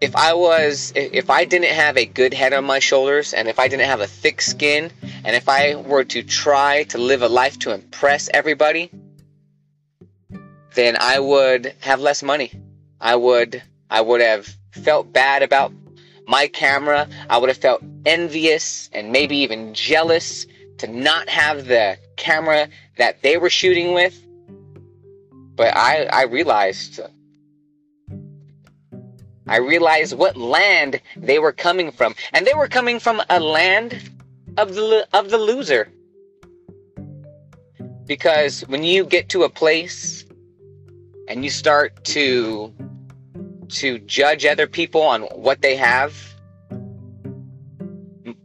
if 0.00 0.14
I 0.14 0.34
was, 0.34 0.92
if 0.94 1.30
I 1.30 1.44
didn't 1.44 1.72
have 1.72 1.96
a 1.96 2.04
good 2.04 2.34
head 2.34 2.52
on 2.52 2.64
my 2.64 2.78
shoulders, 2.78 3.32
and 3.32 3.48
if 3.48 3.58
I 3.58 3.68
didn't 3.68 3.86
have 3.86 4.00
a 4.00 4.06
thick 4.06 4.42
skin, 4.42 4.90
and 5.24 5.34
if 5.34 5.48
I 5.48 5.76
were 5.76 6.04
to 6.04 6.22
try 6.22 6.84
to 6.84 6.98
live 6.98 7.22
a 7.22 7.28
life 7.28 7.58
to 7.60 7.72
impress 7.72 8.28
everybody, 8.32 8.90
then 10.74 10.96
I 11.00 11.18
would 11.18 11.74
have 11.80 12.00
less 12.00 12.22
money. 12.22 12.52
I 13.00 13.16
would, 13.16 13.62
I 13.88 14.02
would 14.02 14.20
have 14.20 14.46
felt 14.72 15.12
bad 15.12 15.42
about 15.42 15.72
my 16.28 16.46
camera. 16.48 17.08
I 17.30 17.38
would 17.38 17.48
have 17.48 17.58
felt 17.58 17.82
envious 18.04 18.90
and 18.92 19.12
maybe 19.12 19.38
even 19.38 19.72
jealous 19.72 20.46
to 20.78 20.86
not 20.86 21.30
have 21.30 21.66
the 21.66 21.96
camera 22.16 22.68
that 22.98 23.22
they 23.22 23.38
were 23.38 23.48
shooting 23.48 23.94
with. 23.94 24.22
But 25.56 25.74
I, 25.74 26.04
I 26.04 26.24
realized 26.24 27.00
I 29.46 29.58
realized 29.58 30.16
what 30.16 30.36
land 30.36 31.00
they 31.16 31.38
were 31.38 31.52
coming 31.52 31.92
from. 31.92 32.14
And 32.32 32.46
they 32.46 32.54
were 32.54 32.68
coming 32.68 32.98
from 32.98 33.22
a 33.30 33.38
land 33.38 34.10
of 34.56 34.74
the, 34.74 35.06
of 35.12 35.30
the 35.30 35.38
loser. 35.38 35.88
Because 38.06 38.62
when 38.62 38.82
you 38.82 39.04
get 39.04 39.28
to 39.30 39.44
a 39.44 39.48
place 39.48 40.24
and 41.28 41.44
you 41.44 41.50
start 41.50 42.04
to 42.04 42.72
to 43.68 43.98
judge 43.98 44.46
other 44.46 44.68
people 44.68 45.02
on 45.02 45.22
what 45.22 45.60
they 45.60 45.74
have 45.74 46.14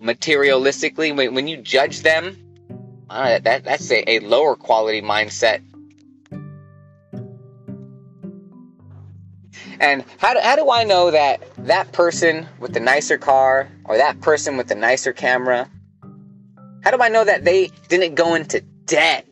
materialistically 0.02 1.16
when, 1.16 1.48
you 1.48 1.58
judge 1.58 2.02
them 2.02 2.36
uh, 3.12 3.38
that 3.38 3.64
that's 3.64 3.92
a, 3.92 4.10
a 4.10 4.20
lower 4.22 4.56
quality 4.56 5.00
mindset 5.00 5.62
And 9.82 10.06
how 10.20 10.36
do, 10.36 10.39
how 10.39 10.56
do 10.56 10.70
I 10.70 10.84
know 10.84 11.10
that 11.10 11.41
that 11.65 11.91
person 11.91 12.48
with 12.60 12.74
the 12.74 12.80
nicer 12.80 13.17
car 13.17 13.67
or 13.86 13.98
that 13.98 14.22
person 14.22 14.56
with 14.56 14.67
the 14.67 14.76
nicer 14.76 15.12
camera, 15.12 15.67
how 16.84 16.91
do 16.91 17.02
I 17.02 17.10
know 17.10 17.26
that 17.26 17.46
they 17.46 17.72
didn't 17.89 18.13
go 18.13 18.36
into 18.36 18.62
debt 18.86 19.26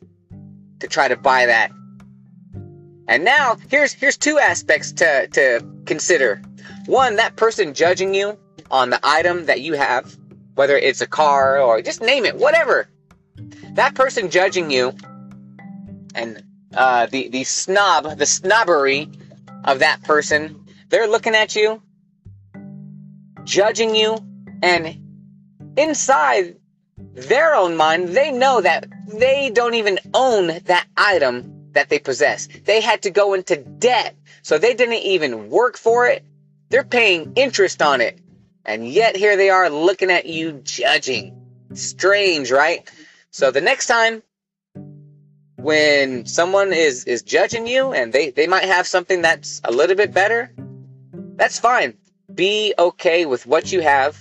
to 0.79 0.87
try 0.87 1.07
to 1.07 1.15
buy 1.15 1.45
that? 1.45 1.71
And 3.07 3.23
now 3.23 3.57
here's 3.69 3.93
here's 3.93 4.17
two 4.17 4.39
aspects 4.39 4.91
to, 4.93 5.27
to 5.27 5.63
consider. 5.85 6.41
One, 6.87 7.17
that 7.17 7.35
person 7.35 7.75
judging 7.75 8.15
you 8.15 8.35
on 8.71 8.89
the 8.89 8.99
item 9.03 9.45
that 9.45 9.61
you 9.61 9.73
have, 9.73 10.17
whether 10.55 10.75
it's 10.75 11.01
a 11.01 11.07
car 11.07 11.61
or 11.61 11.79
just 11.83 12.01
name 12.01 12.25
it, 12.25 12.35
whatever. 12.35 12.89
That 13.73 13.93
person 13.93 14.31
judging 14.31 14.71
you 14.71 14.93
and 16.15 16.43
uh, 16.73 17.05
the 17.05 17.29
the 17.29 17.43
snob, 17.43 18.17
the 18.17 18.25
snobbery 18.25 19.11
of 19.63 19.79
that 19.79 20.03
person. 20.03 20.65
They're 20.89 21.07
looking 21.07 21.35
at 21.35 21.55
you, 21.55 21.81
judging 23.43 23.95
you, 23.95 24.17
and 24.61 24.97
inside 25.77 26.57
their 27.13 27.55
own 27.55 27.77
mind, 27.77 28.09
they 28.09 28.31
know 28.31 28.61
that 28.61 28.87
they 29.07 29.49
don't 29.53 29.75
even 29.75 29.99
own 30.13 30.47
that 30.65 30.87
item 30.97 31.71
that 31.73 31.89
they 31.89 31.99
possess. 31.99 32.47
They 32.65 32.81
had 32.81 33.03
to 33.03 33.09
go 33.09 33.33
into 33.33 33.57
debt, 33.57 34.15
so 34.41 34.57
they 34.57 34.73
didn't 34.73 34.95
even 34.95 35.49
work 35.49 35.77
for 35.77 36.07
it. 36.07 36.23
They're 36.69 36.83
paying 36.83 37.33
interest 37.35 37.81
on 37.81 38.01
it. 38.01 38.19
And 38.65 38.87
yet 38.87 39.15
here 39.15 39.37
they 39.37 39.49
are 39.49 39.69
looking 39.69 40.11
at 40.11 40.25
you 40.25 40.61
judging. 40.63 41.35
Strange, 41.73 42.51
right? 42.51 42.89
So 43.31 43.51
the 43.51 43.61
next 43.61 43.87
time 43.87 44.21
when 45.61 46.25
someone 46.25 46.73
is 46.73 47.03
is 47.05 47.21
judging 47.21 47.67
you 47.67 47.93
and 47.93 48.13
they 48.13 48.31
they 48.31 48.47
might 48.47 48.63
have 48.63 48.87
something 48.87 49.21
that's 49.21 49.61
a 49.63 49.71
little 49.71 49.95
bit 49.95 50.13
better 50.13 50.51
that's 51.39 51.57
fine. 51.57 51.93
Be 52.35 52.73
okay 52.77 53.25
with 53.25 53.45
what 53.45 53.71
you 53.71 53.79
have. 53.79 54.19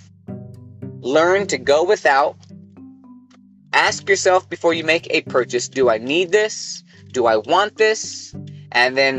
Learn 1.00 1.48
to 1.48 1.58
go 1.58 1.82
without. 1.82 2.36
Ask 3.72 4.08
yourself 4.08 4.48
before 4.48 4.72
you 4.72 4.84
make 4.84 5.08
a 5.10 5.22
purchase 5.22 5.68
do 5.68 5.90
i 5.90 5.98
need 5.98 6.30
this? 6.30 6.84
Do 7.12 7.26
i 7.26 7.36
want 7.36 7.76
this? 7.76 8.32
And 8.70 8.96
then 8.96 9.12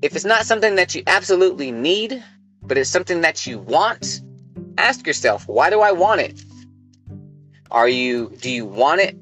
if 0.00 0.16
it's 0.16 0.24
not 0.24 0.46
something 0.46 0.76
that 0.76 0.94
you 0.94 1.02
absolutely 1.06 1.70
need 1.72 2.24
but 2.62 2.78
it's 2.78 2.88
something 2.88 3.20
that 3.20 3.46
you 3.46 3.58
want 3.58 4.22
ask 4.78 5.06
yourself 5.06 5.46
why 5.46 5.68
do 5.68 5.80
i 5.80 5.92
want 5.92 6.22
it? 6.22 6.42
Are 7.70 7.88
you 7.88 8.30
do 8.40 8.50
you 8.50 8.64
want 8.64 9.02
it 9.02 9.16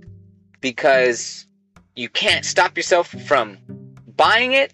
because 0.60 1.48
you 1.94 2.08
can't 2.08 2.44
stop 2.44 2.76
yourself 2.76 3.08
from 3.26 3.58
buying 4.16 4.52
it 4.52 4.72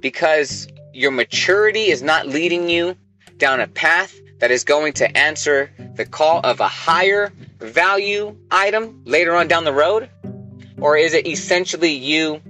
because 0.00 0.68
your 0.92 1.10
maturity 1.10 1.90
is 1.90 2.02
not 2.02 2.26
leading 2.26 2.68
you 2.68 2.96
down 3.36 3.60
a 3.60 3.66
path 3.66 4.14
that 4.38 4.50
is 4.50 4.64
going 4.64 4.92
to 4.94 5.16
answer 5.16 5.70
the 5.96 6.06
call 6.06 6.40
of 6.44 6.60
a 6.60 6.68
higher 6.68 7.32
value 7.58 8.36
item 8.50 9.02
later 9.04 9.34
on 9.34 9.48
down 9.48 9.64
the 9.64 9.72
road? 9.72 10.08
Or 10.80 10.96
is 10.96 11.12
it 11.12 11.26
essentially 11.26 11.92
you 11.92 12.40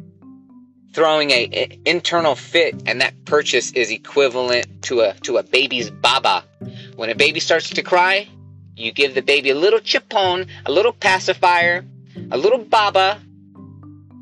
throwing 0.93 1.31
a, 1.31 1.49
a 1.53 1.79
internal 1.87 2.35
fit 2.35 2.83
and 2.87 3.01
that 3.01 3.25
purchase 3.25 3.73
is 3.73 3.91
equivalent 3.91 4.83
to 4.83 5.01
a 5.01 5.15
to 5.23 5.39
a 5.39 5.43
baby's 5.43 5.91
baba? 5.91 6.45
When 6.97 7.09
a 7.09 7.15
baby 7.15 7.41
starts 7.41 7.71
to 7.71 7.83
cry, 7.83 8.29
you 8.77 8.93
give 8.93 9.15
the 9.15 9.23
baby 9.23 9.51
a 9.51 9.55
little 9.55 9.81
chipon, 9.81 10.47
a 10.67 10.73
little 10.73 10.93
pacifier, 10.93 11.85
a 12.31 12.37
little 12.37 12.59
baba, 12.59 13.21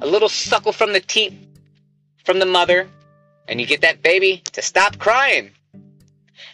a 0.01 0.07
little 0.07 0.29
suckle 0.29 0.73
from 0.73 0.93
the 0.93 1.01
teat 1.01 1.33
from 2.27 2.41
the 2.41 2.47
mother, 2.47 2.89
and 3.49 3.61
you 3.61 3.67
get 3.67 3.83
that 3.83 4.03
baby 4.03 4.43
to 4.53 4.61
stop 4.61 4.99
crying. 4.99 5.53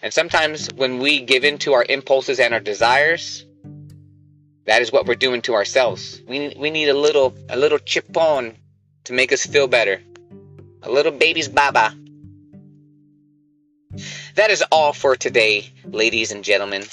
And 0.03 0.13
sometimes 0.13 0.69
when 0.75 0.99
we 0.99 1.21
give 1.21 1.45
in 1.45 1.59
to 1.59 1.73
our 1.73 1.85
impulses 1.89 2.39
and 2.39 2.53
our 2.53 2.61
desires, 2.61 3.47
that 4.67 4.83
is 4.83 4.93
what 4.93 5.07
we're 5.07 5.15
doing 5.15 5.41
to 5.43 5.55
ourselves. 5.55 6.21
We, 6.29 6.55
we 6.59 6.71
need 6.71 6.89
a 6.89 6.95
little 6.95 7.35
a 7.49 7.57
little 7.57 7.79
chipon 7.79 8.55
to 9.05 9.13
make 9.13 9.33
us 9.33 9.47
feel 9.47 9.67
better. 9.67 10.01
A 10.83 10.91
little 10.91 11.13
baby's 11.13 11.49
baba. 11.49 11.97
That 14.35 14.51
is 14.51 14.65
all 14.71 14.93
for 14.93 15.17
today, 15.17 15.71
ladies 15.85 16.33
and 16.33 16.45
gentlemen. 16.45 16.85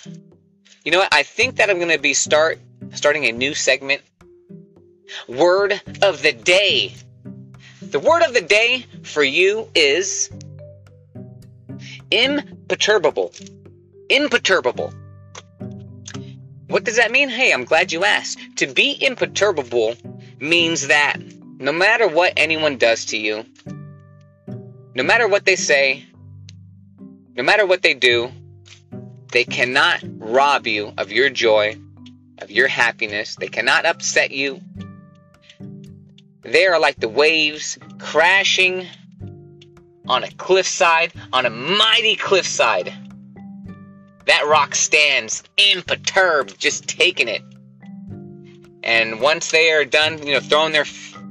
You 0.83 0.91
know 0.91 0.99
what? 0.99 1.13
I 1.13 1.23
think 1.23 1.57
that 1.57 1.69
I'm 1.69 1.77
going 1.77 1.91
to 1.91 1.99
be 1.99 2.13
start 2.13 2.59
starting 2.93 3.25
a 3.25 3.31
new 3.31 3.53
segment 3.53 4.01
Word 5.27 5.81
of 6.01 6.21
the 6.21 6.31
day. 6.31 6.93
The 7.81 7.99
word 7.99 8.23
of 8.23 8.33
the 8.33 8.41
day 8.41 8.85
for 9.03 9.23
you 9.23 9.69
is 9.73 10.29
imperturbable. 12.11 13.33
Imperturbable. 14.09 14.93
What 16.67 16.83
does 16.83 16.97
that 16.97 17.11
mean? 17.11 17.29
Hey, 17.29 17.51
I'm 17.51 17.65
glad 17.65 17.91
you 17.91 18.03
asked. 18.03 18.39
To 18.57 18.67
be 18.67 18.91
imperturbable 18.91 19.95
means 20.39 20.87
that 20.87 21.17
no 21.41 21.71
matter 21.71 22.07
what 22.07 22.33
anyone 22.37 22.77
does 22.77 23.05
to 23.05 23.17
you, 23.17 23.45
no 24.93 25.03
matter 25.03 25.27
what 25.27 25.45
they 25.45 25.55
say, 25.55 26.05
no 27.35 27.43
matter 27.43 27.65
what 27.65 27.81
they 27.81 27.93
do, 27.93 28.31
they 29.31 29.43
cannot 29.43 30.03
rob 30.03 30.67
you 30.67 30.93
of 30.97 31.11
your 31.11 31.29
joy, 31.29 31.77
of 32.37 32.51
your 32.51 32.67
happiness. 32.67 33.35
They 33.35 33.47
cannot 33.47 33.85
upset 33.85 34.31
you. 34.31 34.61
They 36.41 36.67
are 36.67 36.79
like 36.79 36.99
the 36.99 37.09
waves 37.09 37.77
crashing 37.99 38.87
on 40.07 40.23
a 40.23 40.31
cliffside, 40.31 41.13
on 41.33 41.45
a 41.45 41.49
mighty 41.49 42.15
cliffside. 42.15 42.93
That 44.25 44.47
rock 44.47 44.75
stands 44.75 45.43
imperturbed, 45.57 46.59
just 46.59 46.87
taking 46.87 47.27
it. 47.27 47.41
And 48.83 49.19
once 49.21 49.51
they 49.51 49.71
are 49.71 49.85
done, 49.85 50.25
you 50.25 50.33
know, 50.33 50.39
throwing 50.39 50.71
their 50.71 50.85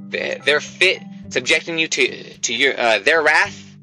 their 0.09 0.59
fit, 0.59 1.01
subjecting 1.29 1.79
you 1.79 1.87
to 1.87 2.37
to 2.39 2.53
your 2.53 2.79
uh, 2.79 2.99
their 2.99 3.21
wrath, 3.21 3.75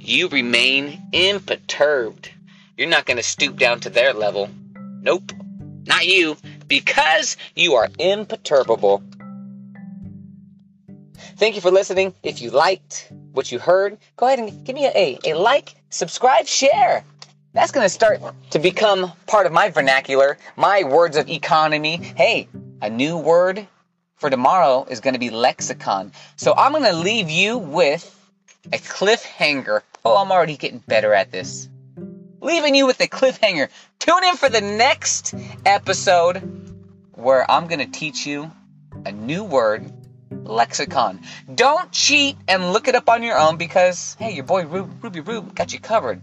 you 0.00 0.28
remain 0.28 1.02
imperturbed. 1.12 2.30
You're 2.76 2.88
not 2.88 3.06
going 3.06 3.16
to 3.16 3.22
stoop 3.22 3.58
down 3.58 3.80
to 3.80 3.90
their 3.90 4.12
level. 4.12 4.50
Nope, 5.00 5.32
not 5.86 6.06
you, 6.06 6.36
because 6.68 7.36
you 7.54 7.74
are 7.74 7.88
imperturbable. 7.98 9.02
Thank 11.36 11.54
you 11.54 11.60
for 11.60 11.70
listening. 11.70 12.14
If 12.22 12.40
you 12.40 12.50
liked 12.50 13.12
what 13.32 13.52
you 13.52 13.58
heard, 13.58 13.98
go 14.16 14.26
ahead 14.26 14.38
and 14.38 14.64
give 14.64 14.74
me 14.74 14.86
a, 14.86 15.18
a, 15.22 15.34
like, 15.34 15.74
subscribe, 15.90 16.46
share. 16.46 17.04
That's 17.52 17.72
going 17.72 17.84
to 17.84 17.90
start 17.90 18.22
to 18.50 18.58
become 18.58 19.12
part 19.26 19.44
of 19.44 19.52
my 19.52 19.68
vernacular, 19.68 20.38
my 20.56 20.84
words 20.84 21.14
of 21.14 21.28
economy. 21.28 21.98
Hey, 21.98 22.48
a 22.80 22.88
new 22.88 23.18
word 23.18 23.66
for 24.14 24.30
tomorrow 24.30 24.86
is 24.88 25.00
going 25.00 25.12
to 25.12 25.20
be 25.20 25.28
lexicon. 25.28 26.10
So 26.36 26.54
I'm 26.56 26.72
going 26.72 26.84
to 26.84 26.96
leave 26.96 27.28
you 27.28 27.58
with 27.58 28.14
a 28.72 28.78
cliffhanger. 28.78 29.82
Oh, 30.06 30.16
I'm 30.16 30.32
already 30.32 30.56
getting 30.56 30.78
better 30.78 31.12
at 31.12 31.32
this. 31.32 31.68
Leaving 32.40 32.74
you 32.74 32.86
with 32.86 33.00
a 33.00 33.08
cliffhanger. 33.08 33.68
Tune 33.98 34.24
in 34.24 34.36
for 34.36 34.48
the 34.48 34.62
next 34.62 35.34
episode 35.66 36.38
where 37.12 37.50
I'm 37.50 37.66
going 37.66 37.80
to 37.80 37.98
teach 37.98 38.26
you 38.26 38.50
a 39.04 39.12
new 39.12 39.44
word 39.44 39.92
lexicon. 40.48 41.20
Don't 41.54 41.90
cheat 41.92 42.36
and 42.48 42.72
look 42.72 42.88
it 42.88 42.94
up 42.94 43.08
on 43.08 43.22
your 43.22 43.38
own 43.38 43.56
because, 43.56 44.14
hey, 44.18 44.32
your 44.32 44.44
boy 44.44 44.64
Ruby 44.64 45.20
Rube 45.20 45.54
got 45.54 45.72
you 45.72 45.80
covered. 45.80 46.22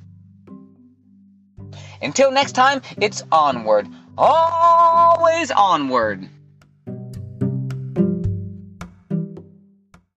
Until 2.01 2.31
next 2.31 2.51
time, 2.51 2.81
it's 2.99 3.23
onward. 3.31 3.88
Always 4.17 5.51
onward. 5.51 6.29